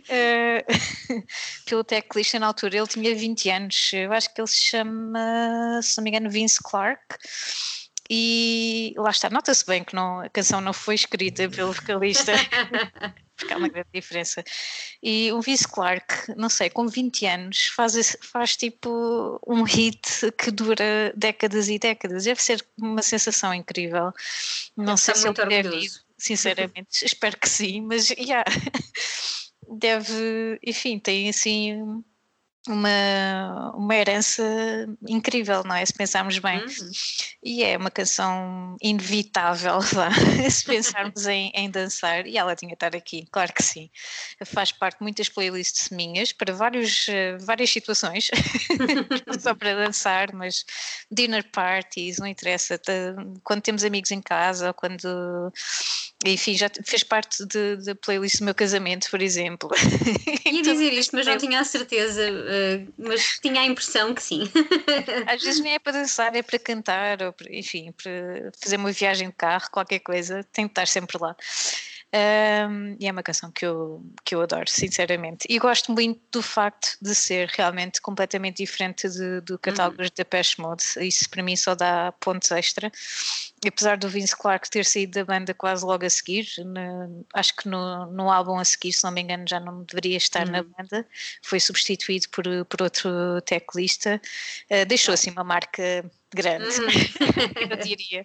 Eh, 0.08 0.64
pelo 1.66 1.84
teclista 1.84 2.38
na 2.38 2.46
altura, 2.46 2.78
ele 2.78 2.86
tinha 2.86 3.14
20 3.14 3.50
anos, 3.50 3.90
eu 3.92 4.12
acho 4.12 4.32
que 4.32 4.40
ele 4.40 4.48
se 4.48 4.60
chama, 4.60 5.80
se 5.82 5.96
não 5.96 6.04
me 6.04 6.10
engano, 6.10 6.17
Vince 6.26 6.58
Clark. 6.62 7.16
E 8.10 8.94
lá 8.96 9.10
está, 9.10 9.28
nota-se 9.28 9.66
bem 9.66 9.84
que 9.84 9.94
não, 9.94 10.20
a 10.20 10.30
canção 10.30 10.60
não 10.62 10.72
foi 10.72 10.94
escrita 10.94 11.48
pelo 11.50 11.74
vocalista, 11.74 12.32
porque 13.36 13.52
há 13.52 13.56
uma 13.58 13.68
grande 13.68 13.88
diferença. 13.92 14.42
E 15.02 15.30
o 15.32 15.42
Vince 15.42 15.68
Clark, 15.68 16.32
não 16.34 16.48
sei, 16.48 16.70
com 16.70 16.88
20 16.88 17.26
anos, 17.26 17.66
faz, 17.66 18.16
faz 18.22 18.56
tipo 18.56 19.38
um 19.46 19.62
hit 19.62 20.32
que 20.38 20.50
dura 20.50 21.12
décadas 21.14 21.68
e 21.68 21.78
décadas. 21.78 22.24
Deve 22.24 22.42
ser 22.42 22.66
uma 22.78 23.02
sensação 23.02 23.52
incrível. 23.52 24.10
Não 24.76 24.96
Deve 24.96 24.98
sei 24.98 25.14
se 25.14 25.28
ele 25.28 25.36
muito 25.36 25.44
deve 25.44 25.68
orgulhoso. 25.68 26.00
sinceramente, 26.16 27.04
espero 27.04 27.38
que 27.38 27.48
sim, 27.48 27.82
mas 27.82 28.08
yeah, 28.10 28.44
deve, 29.68 30.58
enfim, 30.64 30.98
tem 30.98 31.28
assim 31.28 32.02
uma, 32.68 33.72
uma 33.74 33.94
herança 33.94 34.42
incrível, 35.08 35.62
não 35.64 35.74
é? 35.74 35.84
Se 35.84 35.92
pensarmos 35.92 36.38
bem. 36.38 36.60
Uhum. 36.60 36.90
E 37.42 37.62
é 37.62 37.76
uma 37.76 37.90
canção 37.90 38.76
inevitável, 38.82 39.80
vá, 39.80 40.10
se 40.50 40.64
pensarmos 40.64 41.26
em, 41.26 41.50
em 41.54 41.70
dançar, 41.70 42.26
e 42.26 42.36
ela 42.36 42.54
tinha 42.54 42.70
de 42.70 42.74
estar 42.74 42.94
aqui, 42.94 43.26
claro 43.30 43.52
que 43.52 43.62
sim. 43.62 43.90
Faz 44.44 44.72
parte 44.72 44.98
de 44.98 45.02
muitas 45.02 45.28
playlists 45.28 45.90
minhas 45.90 46.32
para 46.32 46.52
vários, 46.52 47.06
eh, 47.08 47.36
várias 47.38 47.70
situações, 47.70 48.30
só 49.40 49.54
para 49.54 49.74
dançar, 49.74 50.32
mas 50.32 50.64
dinner 51.10 51.44
parties, 51.50 52.18
não 52.18 52.26
interessa, 52.26 52.80
quando 53.42 53.62
temos 53.62 53.84
amigos 53.84 54.10
em 54.10 54.20
casa 54.20 54.68
ou 54.68 54.74
quando. 54.74 55.52
Enfim, 56.26 56.56
já 56.56 56.68
fez 56.84 57.04
parte 57.04 57.44
da 57.46 57.94
playlist 57.94 58.38
do 58.38 58.44
meu 58.44 58.54
casamento, 58.54 59.08
por 59.08 59.22
exemplo. 59.22 59.70
Ia 60.44 60.60
Então, 60.60 60.72
dizer 60.72 60.92
isto, 60.92 61.14
mas 61.14 61.24
não 61.26 61.38
tinha 61.38 61.60
a 61.60 61.64
certeza, 61.64 62.22
eh, 62.22 62.80
mas 62.98 63.38
tinha 63.40 63.60
a 63.60 63.64
impressão 63.64 64.12
que 64.12 64.22
sim. 64.22 64.50
Às 65.28 65.42
vezes 65.42 65.60
nem 65.60 65.74
é 65.74 65.78
para 65.78 65.92
dançar, 65.92 66.34
é 66.34 66.42
para 66.42 66.58
cantar, 66.58 67.22
ou 67.22 67.32
para- 67.32 67.54
enfim, 67.54 67.92
para 67.92 68.50
fazer 68.60 68.76
uma 68.76 68.90
viagem 68.90 69.28
de 69.28 69.34
carro, 69.34 69.70
qualquer 69.70 70.00
coisa, 70.00 70.42
tem 70.52 70.64
de 70.66 70.72
estar 70.72 70.88
sempre 70.88 71.16
lá. 71.20 71.36
Ahm, 72.10 72.96
e 72.98 73.06
é 73.06 73.12
uma 73.12 73.22
canção 73.22 73.50
que 73.52 73.66
eu, 73.66 74.02
que 74.24 74.34
eu 74.34 74.40
adoro, 74.40 74.64
sinceramente. 74.68 75.46
E 75.48 75.58
gosto 75.58 75.92
muito 75.92 76.20
do 76.32 76.42
facto 76.42 76.96
de 77.02 77.14
ser 77.14 77.48
realmente 77.48 78.00
completamente 78.00 78.56
diferente 78.58 79.06
de- 79.10 79.42
do 79.42 79.58
catálogo 79.58 79.98
da 79.98 80.08
Depeche 80.16 80.58
Mode. 80.60 80.82
Isso 81.00 81.28
para 81.28 81.42
mim 81.42 81.54
só 81.54 81.74
dá 81.74 82.12
pontos 82.12 82.50
extra. 82.50 82.90
E 83.62 83.68
apesar 83.68 83.98
do 83.98 84.08
Vince 84.08 84.34
Clark 84.34 84.70
ter 84.70 84.84
saído 84.86 85.12
da 85.18 85.24
banda 85.24 85.52
quase 85.52 85.84
logo 85.84 86.06
a 86.06 86.10
seguir, 86.10 86.46
na- 86.64 87.08
acho 87.34 87.54
que 87.56 87.68
no, 87.68 88.06
no 88.06 88.30
álbum 88.30 88.58
a 88.58 88.64
seguir, 88.64 88.92
se 88.92 89.04
não 89.04 89.10
me 89.10 89.20
engano, 89.20 89.44
já 89.46 89.60
não 89.60 89.82
deveria 89.82 90.16
estar 90.16 90.46
na 90.46 90.62
banda, 90.62 91.06
foi 91.42 91.60
substituído 91.60 92.28
por, 92.30 92.44
por 92.66 92.82
outro 92.82 93.10
teclista. 93.42 94.20
Uh, 94.70 94.86
deixou 94.86 95.12
assim 95.12 95.30
uma 95.30 95.44
marca 95.44 96.10
grande, 96.34 96.64
eu 97.70 97.76
diria. 97.78 98.24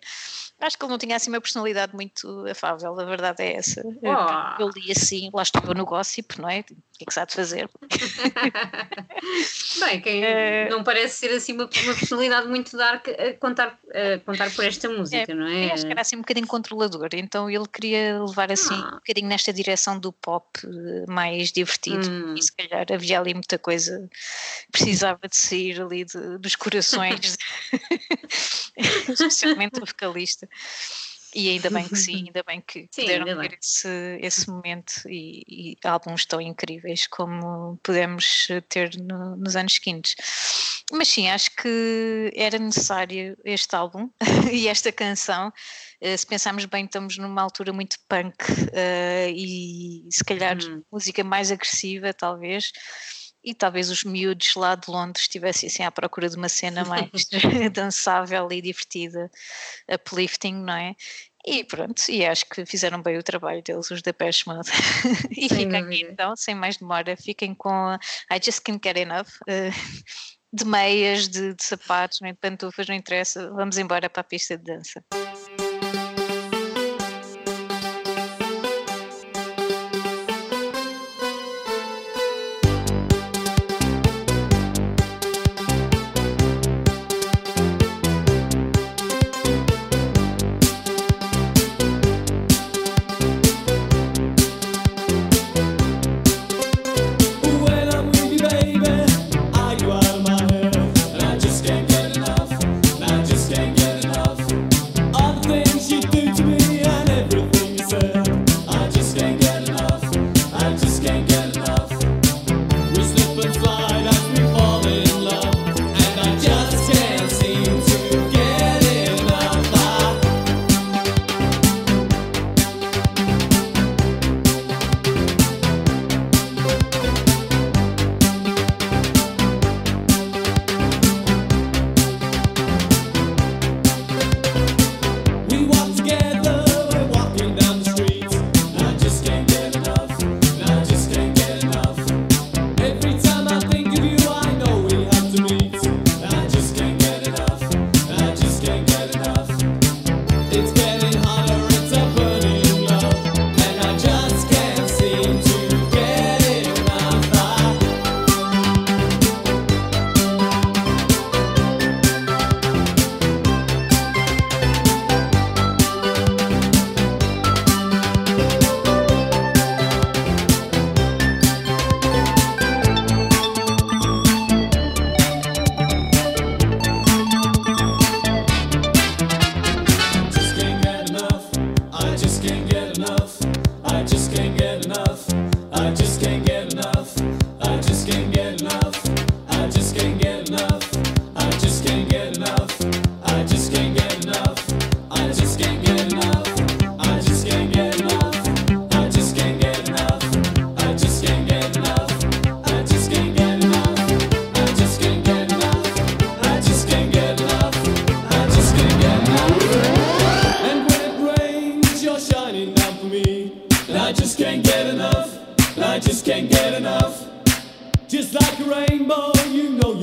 Acho 0.59 0.77
que 0.77 0.83
ele 0.85 0.91
não 0.91 0.97
tinha 0.97 1.15
assim 1.15 1.29
uma 1.29 1.41
personalidade 1.41 1.93
muito 1.95 2.45
afável, 2.49 2.97
a 2.99 3.05
verdade 3.05 3.43
é 3.43 3.55
essa. 3.55 3.81
Oh. 3.85 4.61
Eu 4.61 4.69
li 4.69 4.91
assim, 4.91 5.29
lá 5.33 5.41
estou 5.43 5.61
eu 5.65 5.73
no 5.73 5.85
gossip, 5.85 6.39
não 6.39 6.49
é? 6.49 6.59
O 6.59 6.63
que 6.63 6.75
é 7.01 7.05
que 7.05 7.13
se 7.13 7.19
há 7.19 7.25
de 7.25 7.33
fazer? 7.33 7.69
Bem, 9.79 10.01
quem 10.01 10.23
Eh, 10.23 10.69
não 10.69 10.83
parece 10.83 11.17
ser 11.17 11.31
assim 11.35 11.53
uma, 11.53 11.63
uma 11.63 11.93
personalidade 11.95 12.47
muito 12.47 12.77
dark 12.77 13.07
a 13.09 13.33
contar, 13.39 13.77
a 13.93 14.19
contar 14.19 14.51
por 14.53 14.63
esta 14.63 14.87
música, 14.89 15.33
não 15.33 15.47
é? 15.47 15.71
Acho 15.73 15.85
que 15.85 15.91
era 15.91 16.01
assim 16.01 16.15
um 16.15 16.19
bocadinho 16.21 16.47
controlador, 16.47 17.09
então 17.13 17.49
ele 17.49 17.67
queria 17.67 18.21
levar 18.23 18.51
assim 18.51 18.75
Ah. 18.75 18.87
um 18.93 18.95
bocadinho 18.99 19.27
nesta 19.27 19.51
direção 19.51 19.99
do 19.99 20.11
pop 20.13 20.47
eh, 20.63 21.05
mais 21.11 21.51
divertido 21.51 22.07
Hum. 22.09 22.35
e 22.37 22.41
se 22.41 22.51
calhar 22.55 22.85
havia 22.91 23.19
ali 23.19 23.33
muita 23.33 23.57
coisa 23.57 24.09
precisava 24.71 25.19
de 25.27 25.35
sair 25.35 25.81
ali 25.81 26.05
de- 26.05 26.37
dos 26.37 26.55
corações, 26.55 27.37
especialmente 29.09 29.79
o 29.81 29.85
vocalista. 29.85 30.47
E 31.35 31.49
ainda 31.49 31.71
bem 31.71 31.89
que 31.89 31.97
sim, 31.97 32.25
ainda 32.27 32.43
bem 32.45 32.61
que 32.61 32.87
Sim, 32.91 33.01
puderam 33.01 33.25
ter 33.25 33.57
esse, 33.59 34.19
esse 34.21 34.47
momento 34.51 34.93
e, 35.07 35.73
e 35.73 35.77
álbuns 35.83 36.25
tão 36.27 36.39
incríveis 36.39 37.07
como 37.07 37.75
pudemos 37.81 38.47
ter 38.69 38.95
no- 38.99 39.35
nos 39.37 39.55
anos 39.55 39.73
seguintes. 39.73 40.15
Mas 40.91 41.07
sim, 41.07 41.27
acho 41.29 41.49
que 41.55 42.31
era 42.35 42.59
necessário 42.59 43.35
este 43.43 43.75
álbum 43.75 44.11
e 44.51 44.67
esta 44.67 44.91
canção. 44.91 45.51
Eh, 45.99 46.15
se 46.15 46.27
pensarmos 46.27 46.65
bem, 46.65 46.85
estamos 46.85 47.17
numa 47.17 47.41
altura 47.41 47.73
muito 47.73 47.97
punk 48.07 48.35
eh, 48.71 49.31
e 49.35 50.07
se 50.11 50.23
calhar 50.23 50.55
Hum. 50.55 50.83
música 50.91 51.23
mais 51.23 51.51
agressiva, 51.51 52.13
talvez. 52.13 52.71
E 53.43 53.53
talvez 53.53 53.89
os 53.89 54.03
miúdos 54.03 54.55
lá 54.55 54.75
de 54.75 54.89
Londres 54.89 55.23
estivessem 55.23 55.67
assim 55.67 55.83
à 55.83 55.91
procura 55.91 56.29
de 56.29 56.37
uma 56.37 56.49
cena 56.49 56.83
mais 56.85 57.09
dançável 57.73 58.47
e 58.51 58.61
divertida, 58.61 59.29
uplifting, 59.91 60.53
não 60.53 60.73
é? 60.73 60.95
E 61.45 61.63
pronto, 61.65 62.01
e 62.07 62.25
acho 62.25 62.45
que 62.45 62.65
fizeram 62.65 63.01
bem 63.01 63.17
o 63.17 63.23
trabalho 63.23 63.61
deles, 63.61 63.91
os 63.91 64.01
da 64.01 64.13
Pesh 64.13 64.45
Mode. 64.45 64.69
e 65.31 65.49
Sem 65.49 65.57
fica 65.57 65.79
aqui 65.79 66.03
então, 66.09 66.35
sem 66.37 66.55
mais 66.55 66.77
demora, 66.77 67.17
fiquem 67.17 67.53
com 67.53 67.69
a 67.69 67.99
I 68.31 68.39
Just 68.41 68.61
Can't 68.61 68.79
Get 68.81 68.95
Enough. 68.95 69.27
eh, 69.47 69.71
de 70.53 70.65
meias, 70.65 71.27
de, 71.27 71.55
de 71.55 71.63
sapatos, 71.63 72.21
nem 72.21 72.31
de 72.31 72.39
pantufas, 72.39 72.87
não 72.87 72.95
interessa. 72.95 73.51
Vamos 73.51 73.77
embora 73.77 74.09
para 74.09 74.21
a 74.21 74.23
pista 74.23 74.55
de 74.55 74.63
dança. 74.63 75.03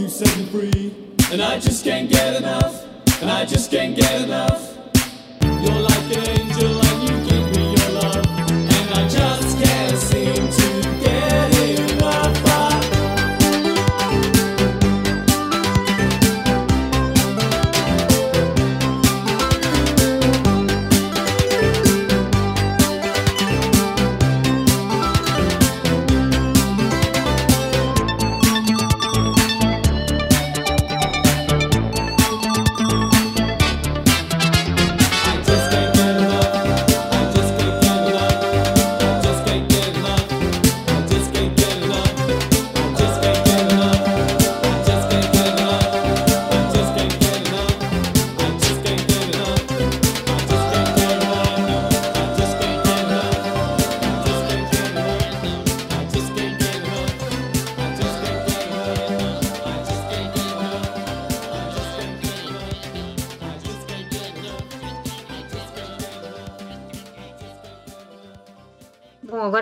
You 0.00 0.08
set 0.08 0.34
me 0.38 0.46
free. 0.46 0.94
And 1.30 1.42
I 1.42 1.58
just 1.58 1.84
can't 1.84 2.08
get 2.08 2.36
enough. 2.36 2.86
And 3.20 3.30
I 3.30 3.44
just 3.44 3.70
can't 3.70 3.94
get 3.94 4.22
enough. 4.22 4.78
You're 5.42 5.80
like 5.80 6.16
an 6.16 6.28
angel 6.28 6.80
and 6.84 7.08
you 7.08 7.30
give 7.30 7.49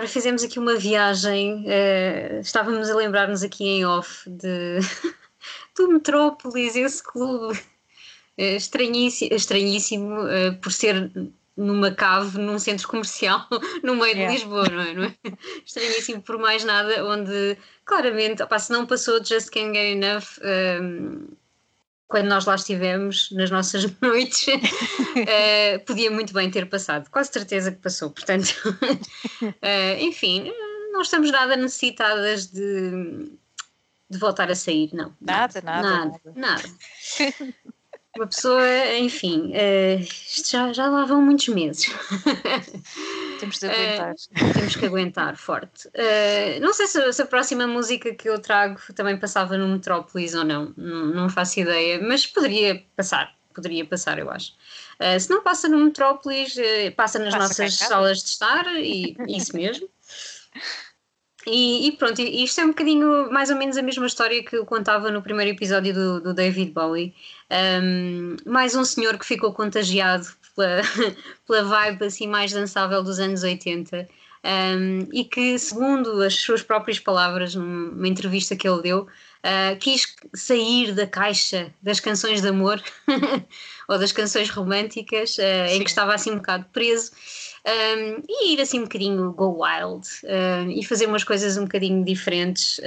fizemos 0.09 0.43
aqui 0.43 0.59
uma 0.59 0.75
viagem. 0.75 1.63
eh, 1.67 2.39
estávamos 2.41 2.89
a 2.89 2.95
lembrar-nos 2.95 3.43
aqui 3.43 3.65
em 3.65 3.85
off 3.85 4.29
de, 4.29 4.79
do 5.77 5.87
Metrópolis, 5.89 6.75
esse 6.75 7.03
clube 7.03 7.59
eh, 8.37 8.55
estranhíssimo, 8.55 9.33
estranhíssimo 9.35 10.27
eh, 10.27 10.51
por 10.53 10.71
ser 10.71 11.11
numa 11.57 11.91
cave, 11.91 12.37
num 12.39 12.57
centro 12.59 12.87
comercial, 12.87 13.47
no 13.83 13.95
meio 13.95 14.15
Yeah. 14.15 14.27
de 14.27 14.33
Lisboa, 14.33 14.69
não 14.69 14.81
é? 14.81 14.93
Não 14.93 15.03
é? 15.03 15.15
Estranhíssimo 15.65 16.21
por 16.21 16.37
mais 16.37 16.63
nada, 16.63 17.05
onde 17.05 17.57
claramente, 17.85 18.41
opá, 18.43 18.57
se 18.59 18.71
não 18.71 18.85
passou 18.85 19.23
Just 19.23 19.49
Can't 19.51 19.73
Get 19.75 19.97
Enough. 19.97 20.39
ehm, 20.41 21.27
quando 22.09 22.25
nós 22.27 22.45
lá 22.45 22.55
estivemos, 22.55 23.29
nas 23.31 23.51
nossas 23.51 23.85
noites, 24.01 24.47
eh, 25.15 25.77
podia 25.77 26.09
muito 26.11 26.33
bem 26.33 26.49
ter 26.49 26.67
passado. 26.67 27.09
Quase 27.09 27.31
certeza 27.31 27.71
que 27.71 27.77
passou, 27.77 28.09
portanto. 28.09 28.49
eh, 29.61 30.01
enfim, 30.03 30.51
não 30.91 31.01
estamos 31.01 31.31
nada 31.31 31.55
necessitadas 31.55 32.47
de, 32.47 33.31
de 34.09 34.17
voltar 34.17 34.49
a 34.49 34.55
sair, 34.55 34.89
não. 34.91 35.15
Nada, 35.21 35.61
nada, 35.61 35.87
Nada. 35.87 36.21
nada. 36.35 36.63
Uma 38.19 38.27
pessoa, 38.27 38.61
enfim, 38.97 39.53
isto 40.03 40.51
já, 40.51 40.73
já 40.73 40.89
lá 40.89 41.05
vão 41.05 41.21
muitos 41.21 41.47
meses. 41.47 41.85
Temos 43.39 43.59
de 43.59 43.65
Eh, 43.67 43.95
aguentar. 43.95 44.15
Temos 44.53 44.75
que 44.75 44.85
aguentar 44.85 45.37
forte. 45.37 45.89
Eh, 45.93 46.59
não 46.59 46.73
sei 46.73 46.85
se, 46.87 47.13
se 47.13 47.21
a 47.21 47.25
próxima 47.25 47.65
música 47.65 48.13
que 48.13 48.27
eu 48.27 48.37
trago 48.39 48.77
também 48.93 49.17
passava 49.17 49.57
no 49.57 49.69
Metrópolis 49.69 50.35
ou 50.35 50.43
não, 50.43 50.73
não, 50.75 51.05
não 51.05 51.29
faço 51.29 51.61
ideia, 51.61 51.97
mas 52.01 52.25
poderia 52.25 52.83
passar, 52.93 53.33
poderia 53.53 53.85
passar, 53.85 54.19
eu 54.19 54.29
acho. 54.29 54.51
Eh, 54.99 55.17
se 55.17 55.29
não 55.29 55.41
passa 55.41 55.69
no 55.69 55.77
Metrópolis, 55.77 56.57
passa 56.97 57.19
nas 57.19 57.33
Passa 57.33 57.47
nossas 57.47 57.75
salas 57.75 58.17
de 58.17 58.29
estar, 58.31 58.65
e 58.75 59.15
isso 59.29 59.55
mesmo. 59.55 59.87
E, 61.47 61.87
e 61.87 61.91
pronto, 61.93 62.21
isto 62.21 62.59
é 62.59 62.65
um 62.65 62.69
bocadinho 62.69 63.31
mais 63.31 63.49
ou 63.49 63.55
menos 63.55 63.77
a 63.77 63.81
mesma 63.81 64.05
história 64.05 64.43
que 64.43 64.57
eu 64.57 64.65
contava 64.65 65.09
no 65.09 65.21
primeiro 65.21 65.51
episódio 65.51 65.93
do, 65.93 66.19
do 66.21 66.33
David 66.33 66.71
Bowie. 66.71 67.15
Um, 67.51 68.35
mais 68.45 68.75
um 68.75 68.85
senhor 68.85 69.17
que 69.17 69.25
ficou 69.25 69.51
contagiado 69.51 70.27
pela, 70.55 70.81
pela 71.47 71.63
vibe 71.63 72.05
assim 72.05 72.27
mais 72.27 72.51
dançável 72.51 73.01
dos 73.01 73.19
anos 73.19 73.41
80. 73.41 74.07
um, 74.43 75.07
e 75.11 75.25
que, 75.25 75.57
segundo 75.57 76.21
as 76.21 76.35
suas 76.35 76.61
próprias 76.61 76.99
palavras, 76.99 77.55
numa 77.55 78.07
entrevista 78.07 78.55
que 78.55 78.67
ele 78.67 78.83
deu, 78.83 79.01
uh, 79.01 79.77
quis 79.79 80.15
sair 80.35 80.93
da 80.93 81.07
caixa 81.07 81.73
das 81.81 81.99
canções 81.99 82.41
de 82.41 82.47
amor 82.47 82.81
ou 83.89 83.97
das 83.97 84.11
canções 84.11 84.49
românticas, 84.49 85.37
uh, 85.39 85.71
em 85.71 85.83
que 85.83 85.89
estava 85.89 86.13
assim 86.13 86.31
um 86.31 86.37
bocado 86.37 86.65
preso. 86.71 87.11
um, 87.65 88.23
e 88.29 88.53
ir 88.53 88.61
assim 88.61 88.79
um 88.79 88.83
bocadinho 88.83 89.31
go 89.33 89.63
wild 89.63 90.07
uh, 90.23 90.69
e 90.69 90.83
fazer 90.85 91.07
umas 91.07 91.23
coisas 91.23 91.57
um 91.57 91.63
bocadinho 91.63 92.05
diferentes. 92.05 92.79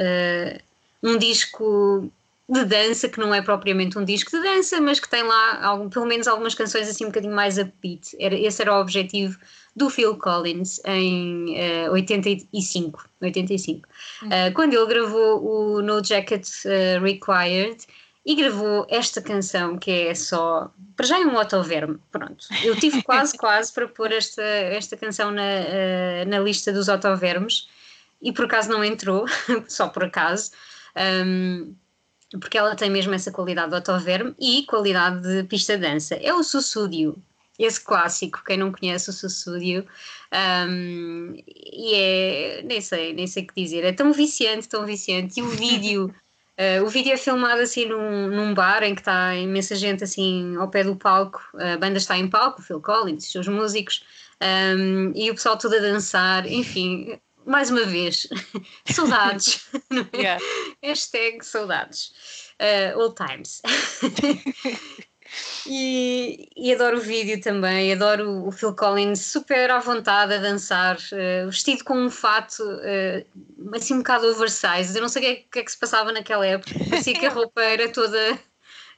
um 1.02 1.18
disco 1.18 2.12
de 2.48 2.64
dança, 2.64 3.08
que 3.08 3.20
não 3.20 3.34
é 3.34 3.40
propriamente 3.40 3.98
um 3.98 4.04
disco 4.04 4.30
de 4.30 4.42
dança, 4.42 4.80
mas 4.80 5.00
que 5.00 5.08
tem 5.08 5.22
lá 5.22 5.64
algum, 5.64 5.88
pelo 5.88 6.06
menos 6.06 6.26
algumas 6.26 6.54
canções 6.54 6.88
assim 6.88 7.04
um 7.04 7.08
bocadinho 7.08 7.34
mais 7.34 7.56
upbeat. 7.56 8.16
Era, 8.18 8.34
esse 8.34 8.60
era 8.60 8.74
o 8.76 8.80
objetivo 8.80 9.38
do 9.74 9.88
Phil 9.88 10.16
Collins 10.16 10.80
em 10.84 11.56
eh, 11.56 11.90
85. 11.90 13.08
85 13.20 13.88
Eh, 14.30 14.50
quando 14.50 14.74
ele 14.74 14.86
gravou 14.86 15.42
o 15.42 15.82
No 15.82 16.04
Jacket 16.04 16.46
eh, 16.66 16.98
Required 16.98 17.86
e 18.24 18.34
gravou 18.34 18.86
esta 18.88 19.20
canção 19.20 19.78
que 19.78 19.90
é 19.90 20.14
só. 20.14 20.70
Para 20.96 21.06
já 21.06 21.20
é 21.20 21.24
um 21.26 21.38
autoverme, 21.38 21.98
pronto. 22.10 22.46
Eu 22.62 22.76
tive 22.76 23.02
quase, 23.02 23.36
quase 23.36 23.72
para 23.72 23.88
pôr 23.88 24.12
esta, 24.12 24.42
esta 24.42 24.96
canção 24.96 25.30
na, 25.30 25.42
eh, 25.42 26.24
na 26.26 26.38
lista 26.38 26.72
dos 26.72 26.88
autovermes 26.88 27.68
e 28.20 28.32
por 28.32 28.44
acaso 28.44 28.70
não 28.70 28.84
entrou, 28.84 29.26
só 29.66 29.88
por 29.88 30.04
acaso. 30.04 30.52
Um, 30.94 31.74
porque 32.40 32.58
ela 32.58 32.74
tem 32.74 32.90
mesmo 32.90 33.14
essa 33.14 33.30
qualidade 33.30 33.70
de 33.70 33.76
autoverme 33.76 34.34
e 34.40 34.64
qualidade 34.64 35.22
de 35.22 35.44
pista 35.44 35.76
de 35.76 35.86
dança. 35.86 36.14
É 36.16 36.32
o 36.32 36.42
Sussúdio, 36.42 37.16
esse 37.58 37.80
clássico, 37.80 38.42
quem 38.44 38.56
não 38.56 38.72
conhece 38.72 39.10
o 39.10 39.12
Sussúdio, 39.12 39.86
um, 40.68 41.34
e 41.46 41.94
é, 41.94 42.62
nem 42.64 42.80
sei, 42.80 43.12
nem 43.12 43.26
sei 43.26 43.44
o 43.44 43.46
que 43.46 43.62
dizer, 43.62 43.84
é 43.84 43.92
tão 43.92 44.12
viciante, 44.12 44.68
tão 44.68 44.86
viciante, 44.86 45.40
e 45.40 45.42
o 45.42 45.48
vídeo, 45.48 46.06
uh, 46.58 46.84
o 46.84 46.88
vídeo 46.88 47.12
é 47.12 47.16
filmado 47.16 47.60
assim 47.60 47.86
num, 47.86 48.28
num 48.28 48.54
bar 48.54 48.82
em 48.82 48.94
que 48.94 49.02
está 49.02 49.34
imensa 49.36 49.76
gente 49.76 50.02
assim 50.04 50.56
ao 50.56 50.68
pé 50.68 50.84
do 50.84 50.96
palco, 50.96 51.42
a 51.54 51.76
banda 51.76 51.98
está 51.98 52.16
em 52.16 52.28
palco, 52.28 52.60
o 52.60 52.64
Phil 52.64 52.80
Collins, 52.80 53.24
os 53.24 53.32
seus 53.32 53.48
músicos, 53.48 54.04
um, 54.42 55.12
e 55.14 55.30
o 55.30 55.34
pessoal 55.34 55.56
todo 55.56 55.74
a 55.74 55.80
dançar, 55.80 56.46
enfim, 56.46 57.18
mais 57.46 57.70
uma 57.70 57.84
vez, 57.84 58.26
saudades, 58.86 59.66
não 59.90 60.06
é? 60.12 60.16
Yeah. 60.16 60.44
Hashtag 60.82 61.44
saudades. 61.44 62.12
Uh, 62.60 62.98
old 62.98 63.16
times. 63.16 63.60
e, 65.66 66.48
e 66.56 66.72
adoro 66.72 66.98
o 66.98 67.00
vídeo 67.00 67.40
também, 67.40 67.92
adoro 67.92 68.46
o 68.46 68.52
Phil 68.52 68.74
Collins 68.74 69.26
super 69.26 69.70
à 69.70 69.78
vontade 69.78 70.34
a 70.34 70.38
dançar, 70.38 70.96
uh, 70.96 71.50
vestido 71.50 71.84
com 71.84 71.94
um 71.94 72.10
fato 72.10 72.62
uh, 72.62 73.74
assim 73.74 73.94
um 73.94 73.98
bocado 73.98 74.26
oversized. 74.26 74.94
Eu 74.94 75.02
não 75.02 75.08
sei 75.08 75.22
o 75.22 75.24
que, 75.24 75.30
é, 75.30 75.44
o 75.46 75.50
que 75.50 75.58
é 75.58 75.64
que 75.64 75.72
se 75.72 75.78
passava 75.78 76.12
naquela 76.12 76.46
época, 76.46 76.72
parecia 76.88 77.18
que 77.18 77.26
a 77.26 77.30
roupa 77.30 77.62
era 77.62 77.88
toda. 77.88 78.38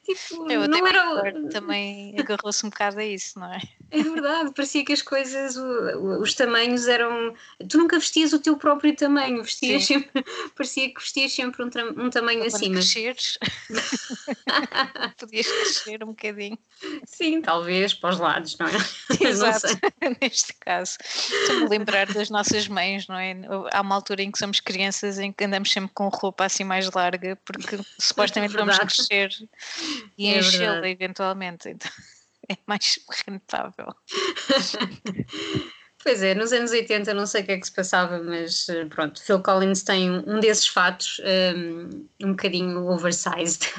Tipo, 0.04 0.50
Eu 0.50 0.68
não 0.68 0.86
era. 0.86 1.32
também 1.50 2.14
agarrou-se 2.18 2.64
um 2.66 2.68
bocado 2.70 2.98
a 2.98 3.04
isso, 3.04 3.38
não 3.38 3.52
é? 3.52 3.60
É 3.90 4.02
verdade, 4.02 4.52
parecia 4.54 4.84
que 4.84 4.92
as 4.92 5.00
coisas, 5.02 5.56
os 5.56 6.34
tamanhos 6.34 6.88
eram. 6.88 7.32
Tu 7.68 7.78
nunca 7.78 7.98
vestias 7.98 8.32
o 8.32 8.40
teu 8.40 8.56
próprio 8.56 8.94
tamanho, 8.96 9.42
vestias 9.42 9.84
Sim. 9.84 10.00
sempre, 10.00 10.24
parecia 10.56 10.92
que 10.92 11.00
vestias 11.00 11.32
sempre 11.32 11.62
um, 11.62 11.70
tra- 11.70 11.84
um 11.92 12.10
tamanho 12.10 12.40
Quando 12.40 12.54
acima. 12.54 12.74
cresceres, 12.74 13.38
podias 15.18 15.46
crescer 15.46 16.02
um 16.02 16.08
bocadinho. 16.08 16.58
Sim, 17.06 17.40
talvez 17.40 17.94
para 17.94 18.10
os 18.10 18.18
lados, 18.18 18.58
não 18.58 18.66
é? 18.66 18.72
Não 19.20 19.28
Exato, 19.28 19.68
sei. 19.68 19.78
neste 20.20 20.54
caso. 20.54 20.96
Estou-me 21.04 21.64
a 21.66 21.68
lembrar 21.68 22.06
das 22.06 22.30
nossas 22.30 22.66
mães, 22.66 23.06
não 23.06 23.16
é? 23.16 23.34
Há 23.72 23.80
uma 23.80 23.94
altura 23.94 24.22
em 24.22 24.30
que 24.30 24.38
somos 24.38 24.60
crianças 24.60 25.18
em 25.18 25.32
que 25.32 25.44
andamos 25.44 25.70
sempre 25.70 25.90
com 25.94 26.08
roupa 26.08 26.44
assim 26.44 26.64
mais 26.64 26.90
larga, 26.90 27.36
porque 27.44 27.78
supostamente 27.98 28.54
vamos 28.54 28.76
verdade. 28.76 28.94
crescer 28.94 29.48
e 30.18 30.28
É 30.28 30.38
enchê-la 30.38 30.88
eventualmente. 30.88 31.68
Então 31.68 31.90
é 32.48 32.56
mais 32.66 32.98
rentável. 33.26 33.94
Pois 36.04 36.22
é, 36.22 36.34
nos 36.34 36.52
anos 36.52 36.70
80 36.70 37.14
não 37.14 37.24
sei 37.26 37.40
o 37.40 37.46
que 37.46 37.52
é 37.52 37.58
que 37.58 37.66
se 37.66 37.72
passava, 37.72 38.22
mas 38.22 38.68
eh, 38.68 38.84
pronto, 38.84 39.24
Phil 39.24 39.40
Collins 39.40 39.82
tem 39.82 40.10
um 40.10 40.38
desses 40.38 40.68
fatos 40.68 41.18
um, 41.56 42.06
um 42.22 42.30
bocadinho 42.32 42.86
oversized 42.86 43.72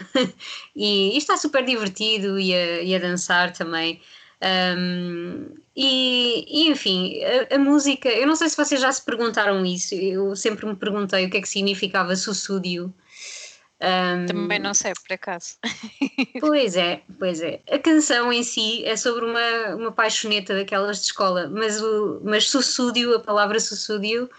e, 0.76 1.14
e 1.14 1.18
está 1.20 1.38
super 1.38 1.64
divertido 1.64 2.40
e 2.40 2.52
a, 2.52 2.82
e 2.82 2.96
a 2.96 3.00
dançar 3.00 3.54
também. 3.54 4.02
Um, 4.42 5.56
e, 5.76 6.46
e, 6.48 6.72
enfim, 6.72 7.22
a, 7.24 7.56
a 7.56 7.60
música, 7.60 8.10
eu 8.10 8.26
não 8.26 8.36
sei 8.36 8.50
se 8.50 8.58
vocês 8.58 8.82
já 8.82 8.92
se 8.92 9.06
perguntaram 9.06 9.64
isso, 9.64 9.94
eu 9.94 10.36
sempre 10.36 10.66
me 10.66 10.76
perguntei 10.76 11.28
o 11.28 11.30
que 11.30 11.38
é 11.38 11.42
que 11.42 11.50
significava 11.50 12.16
sussúdio. 12.16 12.92
Um, 13.86 14.26
Também 14.26 14.58
não 14.58 14.74
sei, 14.74 14.94
por 14.94 15.14
acaso. 15.14 15.58
Pois 16.40 16.76
é, 16.76 17.02
pois 17.20 17.42
é. 17.42 17.62
A 17.70 17.78
canção 17.78 18.32
em 18.32 18.44
si 18.44 18.84
é 18.86 18.96
sobre 18.96 19.26
uma, 19.26 19.76
uma 19.76 19.92
paixoneta 19.92 20.56
daquelas 20.56 20.98
de 21.00 21.06
escola, 21.06 21.50
mas, 21.50 21.82
o, 21.82 22.22
mas 22.24 22.50
sussúdio, 22.50 23.16
a 23.16 23.20
palavra 23.20 23.60
sussúdio, 23.60 24.30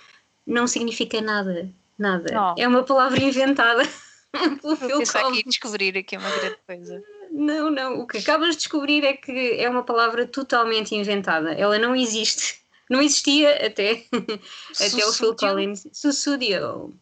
não 0.47 0.67
significa 0.67 1.21
nada. 1.21 1.71
Nada. 1.99 2.27
Oh. 2.35 2.61
É 2.61 2.67
uma 2.67 2.83
palavra 2.83 3.23
inventada 3.23 3.83
pelo 4.61 4.77
Phil 4.77 5.01
aqui 5.01 5.13
Collins. 5.13 5.41
e 5.41 5.45
descobrir 5.45 5.99
aqui 5.99 6.17
uma 6.17 6.31
grande 6.31 6.59
coisa. 6.67 7.03
Não, 7.31 7.71
não. 7.71 8.01
O 8.01 8.07
que 8.07 8.19
acabas 8.19 8.51
de 8.51 8.57
descobrir 8.57 9.05
é 9.05 9.15
que 9.15 9.55
é 9.59 9.69
uma 9.69 9.83
palavra 9.83 10.27
totalmente 10.27 10.95
inventada. 10.95 11.53
Ela 11.53 11.79
não 11.79 11.95
existe. 11.95 12.61
Não 12.89 13.03
existia 13.03 13.67
até, 13.67 14.05
até 14.81 15.07
o 15.07 15.13
Phil? 15.13 15.35
Collins. 15.35 15.87
Sussúdio. 15.93 16.95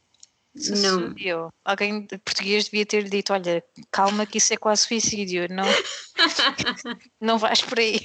Não. 0.54 1.52
Alguém 1.64 2.02
de 2.02 2.16
português 2.18 2.66
devia 2.66 2.86
ter 2.86 3.04
dito: 3.04 3.32
olha, 3.32 3.62
calma, 3.90 4.24
que 4.24 4.38
isso 4.38 4.54
é 4.54 4.56
quase 4.56 4.82
suicídio, 4.86 5.48
não, 5.50 5.64
não 7.20 7.38
vais 7.38 7.60
por 7.60 7.78
aí. 7.78 8.00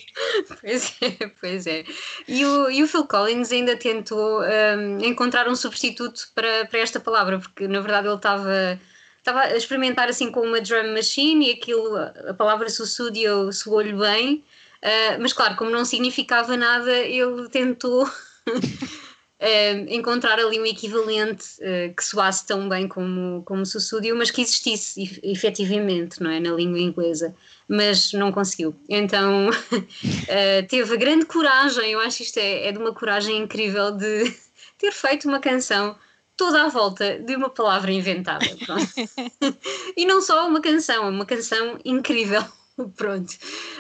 Pois 0.59 0.95
é, 1.01 1.27
pois 1.39 1.67
é. 1.67 1.83
E 2.27 2.43
o, 2.45 2.69
e 2.71 2.81
o 2.81 2.87
Phil 2.87 3.05
Collins 3.05 3.51
ainda 3.51 3.75
tentou 3.75 4.41
hum, 4.41 4.97
encontrar 5.03 5.47
um 5.47 5.55
substituto 5.55 6.29
para, 6.33 6.65
para 6.65 6.79
esta 6.79 6.99
palavra, 6.99 7.39
porque 7.39 7.67
na 7.67 7.81
verdade 7.81 8.07
ele 8.07 8.15
estava 8.15 8.79
estava 9.17 9.41
a 9.41 9.55
experimentar 9.55 10.09
assim 10.09 10.31
com 10.31 10.41
uma 10.41 10.61
drum 10.61 10.93
machine 10.93 11.49
e 11.49 11.53
aquilo, 11.53 11.97
a 11.97 12.33
palavra 12.33 12.69
sussúdio 12.69 13.51
soou-lhe 13.51 13.93
bem, 13.93 14.43
ah, 14.81 15.17
mas 15.19 15.33
claro, 15.33 15.55
como 15.55 15.69
não 15.69 15.85
significava 15.85 16.55
nada, 16.55 16.91
ele 16.91 17.49
tentou 17.49 18.09
eh, 19.39 19.85
encontrar 19.95 20.37
ali 20.39 20.59
um 20.59 20.65
equivalente 20.65 21.45
eh, 21.61 21.93
que 21.95 22.03
soasse 22.03 22.45
tão 22.45 22.67
bem 22.67 22.87
como, 22.87 23.41
como 23.43 23.65
sussúdio, 23.65 24.15
mas 24.15 24.29
que 24.31 24.41
existisse 24.41 25.01
ef- 25.01 25.19
efetivamente, 25.23 26.21
não 26.21 26.29
é? 26.29 26.39
Na 26.39 26.51
língua 26.51 26.79
inglesa, 26.79 27.33
mas 27.67 28.11
não 28.13 28.31
conseguiu. 28.31 28.75
Então 28.89 29.49
eh, 30.27 30.61
teve 30.63 30.93
a 30.93 30.97
grande 30.97 31.25
coragem, 31.25 31.91
eu 31.91 31.99
acho 31.99 32.21
isto 32.23 32.37
é, 32.37 32.67
é 32.67 32.71
de 32.71 32.77
uma 32.77 32.93
coragem 32.93 33.37
incrível 33.37 33.91
de 33.91 34.35
ter 34.77 34.91
feito 34.91 35.27
uma 35.27 35.39
canção 35.39 35.95
toda 36.35 36.63
à 36.63 36.67
volta 36.69 37.19
de 37.19 37.35
uma 37.35 37.49
palavra 37.49 37.91
inventada. 37.91 38.45
e 39.97 40.05
não 40.05 40.21
só 40.21 40.47
uma 40.47 40.61
canção, 40.61 41.05
é 41.05 41.09
uma 41.09 41.25
canção 41.25 41.79
incrível. 41.83 42.43
Pronto, 42.95 43.33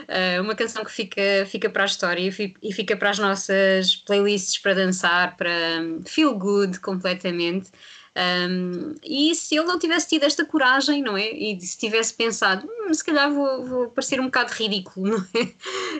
Uh, 0.09 0.41
uma 0.41 0.55
canção 0.55 0.83
que 0.83 0.91
fica, 0.91 1.21
fica 1.47 1.69
para 1.69 1.83
a 1.83 1.85
história 1.85 2.21
e 2.21 2.31
fi- 2.31 2.55
fica 2.73 2.97
para 2.97 3.11
as 3.11 3.19
nossas 3.19 3.95
playlists 3.95 4.57
para 4.57 4.73
dançar, 4.73 5.37
para 5.37 5.51
um, 5.81 6.01
feel 6.03 6.33
good 6.35 6.79
completamente. 6.79 7.69
Um, 8.17 8.95
e 9.03 9.35
se 9.35 9.55
ele 9.55 9.67
não 9.67 9.77
tivesse 9.77 10.09
tido 10.09 10.23
esta 10.23 10.43
coragem, 10.43 11.03
não 11.03 11.15
é? 11.15 11.29
E 11.31 11.61
se 11.61 11.77
tivesse 11.77 12.13
pensado, 12.15 12.67
"Hum, 12.67 12.91
se 12.91 13.03
calhar 13.03 13.31
vou, 13.31 13.63
vou 13.65 13.89
parecer 13.89 14.19
um 14.19 14.25
bocado 14.25 14.51
ridículo, 14.53 15.05
não 15.11 15.27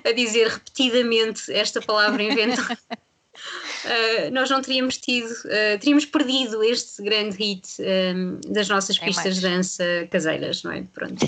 é? 0.04 0.10
A 0.10 0.12
dizer 0.12 0.48
repetidamente 0.48 1.52
esta 1.54 1.80
palavra 1.82 2.24
inventada. 2.24 2.78
Uh, 3.86 4.32
nós 4.34 4.50
não 4.50 4.62
teríamos 4.62 4.98
tido, 4.98 5.32
uh, 5.32 5.80
teríamos 5.80 6.04
perdido 6.06 6.62
este 6.62 7.02
grande 7.02 7.38
hit 7.38 7.66
um, 7.80 8.42
das 8.52 8.68
nossas 8.68 8.98
É 9.02 9.06
pistas 9.06 9.36
de 9.36 9.42
dança 9.42 9.84
caseiras, 10.12 10.62
não 10.64 10.74
é? 10.74 10.84
Pronto. 10.94 11.26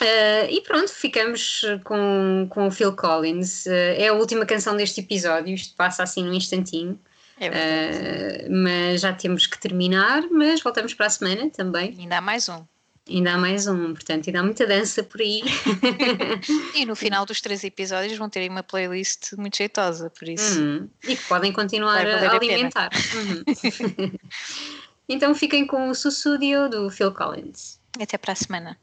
Uh, 0.00 0.50
e 0.50 0.60
pronto, 0.62 0.88
ficamos 0.88 1.62
com, 1.84 2.46
com 2.50 2.68
o 2.68 2.70
Phil 2.70 2.94
Collins. 2.94 3.66
Uh, 3.66 3.70
é 3.96 4.08
a 4.08 4.12
última 4.12 4.46
canção 4.46 4.76
deste 4.76 5.00
episódio, 5.00 5.54
isto 5.54 5.74
passa 5.74 6.02
assim 6.02 6.24
num 6.24 6.34
instantinho, 6.34 6.98
É. 7.40 7.48
Uh, 7.48 8.52
mas 8.52 9.00
já 9.00 9.12
temos 9.12 9.46
que 9.46 9.58
terminar. 9.58 10.22
Mas 10.30 10.62
voltamos 10.62 10.94
para 10.94 11.06
a 11.06 11.10
semana 11.10 11.50
também. 11.50 11.94
Ainda 11.98 12.18
há 12.18 12.20
mais 12.20 12.48
um. 12.48 12.64
Ainda 13.08 13.32
há 13.32 13.38
mais 13.38 13.66
um, 13.66 13.94
portanto, 13.94 14.28
ainda 14.28 14.40
há 14.40 14.42
muita 14.42 14.66
dança 14.66 15.02
por 15.02 15.20
aí. 15.20 15.42
E 16.74 16.84
no 16.84 16.94
final 16.96 17.24
dos 17.24 17.40
três 17.40 17.64
episódios 17.64 18.18
vão 18.18 18.28
ter 18.28 18.40
aí 18.40 18.48
uma 18.48 18.62
playlist 18.62 19.32
muito 19.32 19.56
jeitosa, 19.56 20.10
por 20.10 20.28
isso. 20.28 20.60
Uhum. 20.60 20.88
E 21.04 21.16
que 21.16 21.24
podem 21.24 21.52
continuar 21.52 22.06
a 22.06 22.30
a 22.30 22.36
alimentar. 22.36 22.90
Uhum. 23.14 24.12
então 25.08 25.34
fiquem 25.34 25.66
com 25.66 25.88
o 25.88 25.94
Sussúdio 25.94 26.68
do 26.68 26.90
Phil 26.90 27.12
Collins. 27.12 27.80
Até 27.98 28.18
para 28.18 28.32
a 28.32 28.36
semana. 28.36 28.78